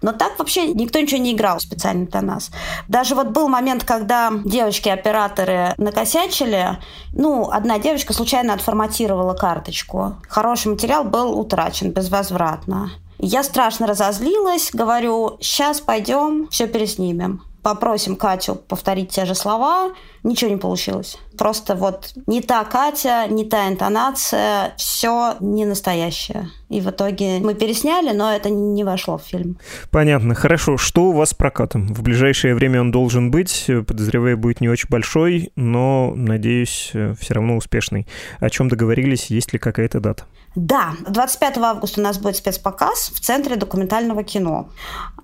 Но 0.02 0.12
так 0.12 0.38
вообще 0.38 0.68
никто 0.68 0.98
ничего 1.00 1.20
не 1.20 1.32
играл 1.32 1.60
специально 1.60 2.06
для 2.06 2.22
нас. 2.22 2.50
Даже 2.88 3.14
вот 3.14 3.28
был 3.28 3.48
момент, 3.48 3.84
когда 3.84 4.32
девочки-операторы 4.44 5.74
накосячили, 5.78 6.78
ну, 7.12 7.50
одна 7.50 7.78
девочка 7.78 8.12
случайно 8.12 8.54
отформатировала 8.54 9.34
карточку. 9.34 10.16
Хороший 10.28 10.68
материал 10.68 11.04
был 11.04 11.38
утрачен 11.38 11.92
безвозвратно. 12.00 12.90
Я 13.18 13.42
страшно 13.42 13.86
разозлилась, 13.86 14.70
говорю, 14.72 15.36
сейчас 15.40 15.80
пойдем, 15.80 16.48
все 16.50 16.66
переснимем. 16.66 17.42
Попросим 17.62 18.16
Катю 18.16 18.54
повторить 18.54 19.10
те 19.10 19.26
же 19.26 19.34
слова, 19.34 19.92
ничего 20.22 20.50
не 20.50 20.56
получилось. 20.56 21.18
Просто 21.38 21.74
вот 21.74 22.12
не 22.26 22.40
та 22.40 22.64
Катя, 22.64 23.26
не 23.28 23.44
та 23.44 23.68
интонация, 23.68 24.74
все 24.76 25.36
не 25.40 25.64
настоящее. 25.64 26.50
И 26.68 26.80
в 26.80 26.90
итоге 26.90 27.40
мы 27.40 27.54
пересняли, 27.54 28.14
но 28.14 28.32
это 28.32 28.48
не 28.48 28.84
вошло 28.84 29.18
в 29.18 29.22
фильм. 29.22 29.58
Понятно. 29.90 30.34
Хорошо. 30.34 30.76
Что 30.76 31.06
у 31.06 31.12
вас 31.12 31.30
с 31.30 31.34
прокатом? 31.34 31.92
В 31.92 32.02
ближайшее 32.02 32.54
время 32.54 32.80
он 32.80 32.92
должен 32.92 33.30
быть. 33.30 33.66
Подозреваю, 33.86 34.38
будет 34.38 34.60
не 34.60 34.68
очень 34.68 34.88
большой, 34.88 35.50
но, 35.56 36.12
надеюсь, 36.14 36.92
все 37.18 37.34
равно 37.34 37.56
успешный. 37.56 38.06
О 38.38 38.48
чем 38.50 38.68
договорились? 38.68 39.26
Есть 39.26 39.52
ли 39.52 39.58
какая-то 39.58 39.98
дата? 40.00 40.24
Да, 40.56 40.94
25 41.08 41.58
августа 41.58 42.00
у 42.00 42.04
нас 42.04 42.18
будет 42.18 42.36
спецпоказ 42.36 43.12
в 43.14 43.20
Центре 43.20 43.54
документального 43.54 44.24
кино. 44.24 44.68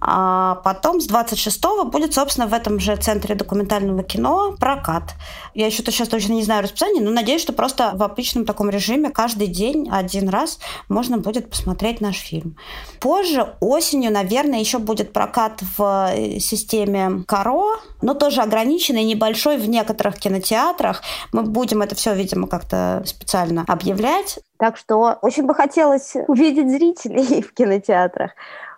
А 0.01 0.57
потом 0.57 1.01
с 1.01 1.07
26 1.07 1.62
будет, 1.90 2.14
собственно, 2.14 2.47
в 2.47 2.55
этом 2.55 2.79
же 2.79 2.97
Центре 2.97 3.35
документального 3.35 4.05
кино 4.05 4.55
прокат. 4.59 5.14
Я 5.55 5.66
еще 5.66 5.83
-то 5.83 5.90
сейчас 6.07 6.23
точно 6.23 6.33
не 6.35 6.42
знаю 6.42 6.62
расписание, 6.62 7.03
но 7.03 7.11
надеюсь, 7.11 7.42
что 7.42 7.53
просто 7.53 7.92
в 7.95 8.03
обычном 8.03 8.45
таком 8.45 8.71
режиме 8.71 9.11
каждый 9.11 9.49
день 9.49 9.88
один 9.90 10.29
раз 10.29 10.59
можно 10.88 11.19
будет 11.19 11.51
посмотреть 11.51 12.01
наш 12.01 12.16
фильм. 12.16 12.57
Позже, 13.01 13.55
осенью, 13.61 14.12
наверное, 14.12 14.61
еще 14.61 14.79
будет 14.79 15.12
прокат 15.12 15.61
в 15.77 16.11
э, 16.12 16.38
системе 16.38 17.25
Каро, 17.27 17.79
но 18.03 18.14
тоже 18.14 18.42
ограниченный, 18.42 19.05
небольшой 19.05 19.59
в 19.59 19.69
некоторых 19.69 20.19
кинотеатрах. 20.19 21.03
Мы 21.33 21.42
будем 21.42 21.83
это 21.83 21.95
все, 21.95 22.14
видимо, 22.14 22.47
как-то 22.47 23.03
специально 23.07 23.64
объявлять. 23.66 24.38
Так 24.59 24.77
что 24.77 25.19
очень 25.23 25.45
бы 25.45 25.55
хотелось 25.55 26.14
увидеть 26.29 26.71
зрителей 26.71 27.42
в 27.49 27.53
кинотеатрах 27.53 28.33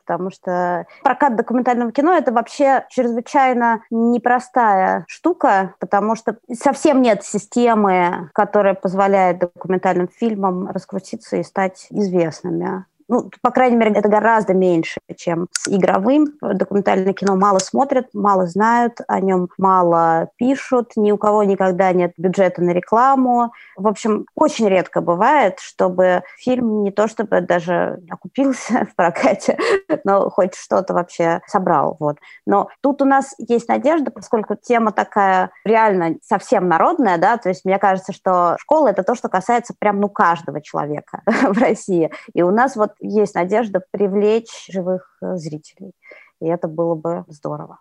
потому 0.09 0.31
что 0.31 0.87
прокат 1.03 1.37
документального 1.37 1.93
кино 1.93 2.15
это 2.15 2.33
вообще 2.33 2.87
чрезвычайно 2.89 3.83
непростая 3.91 5.05
штука, 5.07 5.75
потому 5.81 6.17
что 6.17 6.39
совсем 6.51 7.03
нет 7.03 7.23
системы, 7.23 8.31
которая 8.33 8.73
позволяет 8.73 9.39
документальным 9.39 10.09
фильмам 10.09 10.71
раскрутиться 10.71 11.37
и 11.37 11.43
стать 11.43 11.89
известными. 11.91 12.87
Ну, 13.09 13.31
по 13.43 13.51
крайней 13.51 13.77
мере, 13.77 13.93
это 13.93 14.09
гораздо 14.09 14.53
меньше, 14.55 15.01
чем 15.17 15.49
с 15.53 15.67
игровым. 15.69 16.27
Документальное 16.43 17.15
кино 17.15 17.37
мало 17.37 17.59
смотрят, 17.59 18.09
мало 18.13 18.47
знают, 18.47 19.01
о 19.09 19.21
нем 19.21 19.49
мало 19.57 20.31
пишут, 20.37 20.93
ни 20.97 21.11
у 21.11 21.17
кого 21.17 21.43
никогда 21.43 21.93
нет 21.93 22.13
бюджета 22.19 22.63
на 22.63 22.71
рекламу. 22.71 23.53
В 23.77 23.87
общем, 23.87 24.27
очень 24.35 24.69
редко 24.69 25.01
бывает, 25.01 25.59
чтобы 25.61 26.23
фильм 26.37 26.83
не 26.83 26.91
то 26.91 27.09
чтобы 27.09 27.41
даже 27.41 28.01
окупился 28.11 28.87
в 28.93 28.95
прокате, 28.95 29.59
но 30.05 30.29
хоть 30.29 30.55
что-то 30.55 30.93
вообще 30.93 31.41
собрал. 31.47 31.97
Вот. 31.99 32.19
Но 32.47 32.69
тут 32.83 33.01
у 33.01 33.07
нас 33.07 33.35
есть 33.39 33.69
надежда, 33.69 34.11
поскольку 34.11 34.55
тема 34.55 34.93
такая 34.93 35.51
реально 35.65 36.17
совсем 36.23 36.69
народная, 36.69 37.17
да, 37.17 37.39
то 37.39 37.49
есть 37.49 37.65
мне 37.65 37.79
кажется, 37.79 38.13
что 38.13 38.57
школа– 38.61 38.89
это 38.89 39.03
то, 39.03 39.15
что 39.15 39.29
касается 39.29 39.75
прям, 39.79 40.01
ну, 40.01 40.09
каждого 40.09 40.61
человека 40.61 41.23
в 41.27 41.59
России. 41.59 42.11
И 42.35 42.43
у 42.43 42.51
нас 42.51 42.77
вот 42.77 42.93
есть 43.01 43.35
надежда 43.35 43.83
привлечь 43.91 44.67
живых 44.69 45.17
э, 45.23 45.37
зрителей. 45.37 45.93
И 46.41 46.47
это 46.47 46.69
было 46.69 46.95
бы 46.95 47.25
здорово 47.29 47.79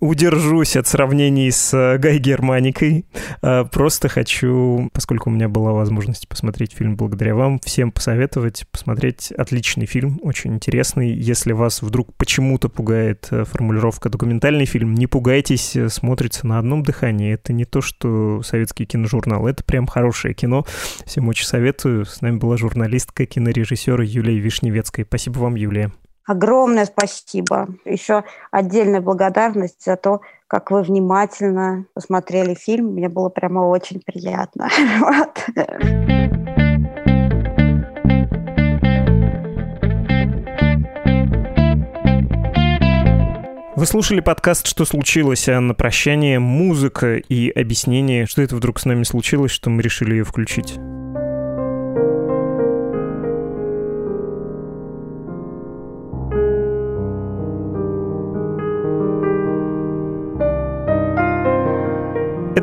удержусь 0.00 0.76
от 0.76 0.86
сравнений 0.86 1.50
с 1.50 1.72
э, 1.74 1.98
Гай 1.98 2.18
Германикой. 2.18 3.06
Э, 3.42 3.64
просто 3.64 4.08
хочу, 4.08 4.90
поскольку 4.92 5.30
у 5.30 5.32
меня 5.32 5.48
была 5.48 5.72
возможность 5.72 6.28
посмотреть 6.28 6.72
фильм 6.72 6.96
благодаря 6.96 7.34
вам, 7.34 7.58
всем 7.60 7.90
посоветовать 7.90 8.66
посмотреть 8.70 9.32
отличный 9.32 9.86
фильм, 9.86 10.20
очень 10.22 10.54
интересный. 10.54 11.12
Если 11.12 11.52
вас 11.52 11.82
вдруг 11.82 12.14
почему-то 12.14 12.68
пугает 12.68 13.28
э, 13.30 13.44
формулировка 13.44 14.08
«документальный 14.08 14.66
фильм», 14.66 14.94
не 14.94 15.06
пугайтесь, 15.06 15.76
смотрится 15.88 16.46
на 16.46 16.58
одном 16.58 16.82
дыхании. 16.82 17.32
Это 17.32 17.52
не 17.52 17.64
то, 17.64 17.80
что 17.80 18.42
советский 18.42 18.86
киножурнал, 18.86 19.46
это 19.46 19.64
прям 19.64 19.86
хорошее 19.86 20.34
кино. 20.34 20.64
Всем 21.04 21.28
очень 21.28 21.46
советую. 21.46 22.04
С 22.04 22.20
нами 22.20 22.36
была 22.36 22.56
журналистка, 22.56 23.26
кинорежиссер 23.26 24.00
Юлия 24.02 24.38
Вишневецкая. 24.38 25.06
Спасибо 25.06 25.38
вам, 25.38 25.54
Юлия. 25.54 25.92
Огромное 26.26 26.86
спасибо. 26.86 27.68
Еще 27.84 28.24
отдельная 28.50 29.00
благодарность 29.00 29.84
за 29.84 29.96
то, 29.96 30.22
как 30.48 30.72
вы 30.72 30.82
внимательно 30.82 31.86
посмотрели 31.94 32.54
фильм. 32.54 32.94
Мне 32.94 33.08
было 33.08 33.28
прямо 33.28 33.60
очень 33.60 34.02
приятно. 34.04 34.68
Вы 43.76 43.84
слушали 43.84 44.20
подкаст 44.20 44.66
«Что 44.66 44.86
случилось?» 44.86 45.50
а 45.50 45.60
на 45.60 45.74
прощание 45.74 46.38
музыка 46.38 47.16
и 47.16 47.50
объяснение, 47.50 48.24
что 48.24 48.40
это 48.40 48.56
вдруг 48.56 48.80
с 48.80 48.86
нами 48.86 49.02
случилось, 49.02 49.50
что 49.50 49.68
мы 49.68 49.82
решили 49.82 50.12
ее 50.12 50.24
включить. 50.24 50.78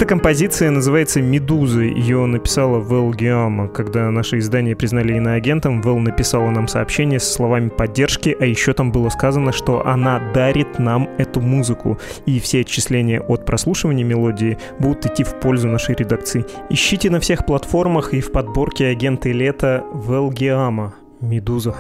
Эта 0.04 0.10
композиция 0.10 0.70
называется 0.70 1.22
«Медуза». 1.22 1.84
Ее 1.84 2.26
написала 2.26 2.78
Вэл 2.80 3.14
Гиама. 3.14 3.70
Когда 3.70 4.12
наше 4.12 4.40
издание 4.40 4.76
признали 4.76 5.16
иноагентом, 5.16 5.82
Вэл 5.82 5.98
написала 6.00 6.50
нам 6.50 6.68
сообщение 6.68 7.22
со 7.22 7.32
словами 7.32 7.70
поддержки, 7.70 8.36
а 8.38 8.44
еще 8.44 8.74
там 8.74 8.92
было 8.92 9.08
сказано, 9.08 9.54
что 9.54 9.88
она 9.88 10.20
дарит 10.34 10.78
нам 10.78 11.10
эту 11.18 11.40
музыку. 11.40 12.00
И 12.26 12.42
все 12.42 12.60
отчисления 12.60 13.22
от 13.22 13.46
прослушивания 13.46 14.04
мелодии 14.04 14.58
будут 14.78 15.06
идти 15.06 15.24
в 15.24 15.40
пользу 15.40 15.70
нашей 15.70 15.96
редакции. 15.96 16.44
Ищите 16.70 17.10
на 17.10 17.22
всех 17.22 17.46
платформах 17.46 18.14
и 18.14 18.20
в 18.20 18.34
подборке 18.34 18.88
«Агенты 18.88 19.32
лета» 19.32 19.86
Вэл 19.94 20.32
Гиама. 20.32 20.96
Медуза. 21.24 21.76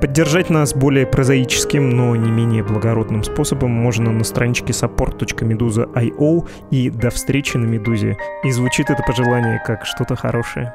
Поддержать 0.00 0.50
нас 0.50 0.74
более 0.74 1.06
прозаическим, 1.06 1.90
но 1.90 2.16
не 2.16 2.30
менее 2.30 2.62
благородным 2.62 3.22
способом 3.24 3.70
можно 3.70 4.10
на 4.12 4.24
страничке 4.24 4.72
support.meduza.io 4.72 6.48
и 6.70 6.90
до 6.90 7.10
встречи 7.10 7.56
на 7.56 7.66
Медузе. 7.66 8.16
И 8.44 8.50
звучит 8.50 8.90
это 8.90 9.02
пожелание 9.02 9.62
как 9.66 9.84
что-то 9.84 10.16
хорошее. 10.16 10.74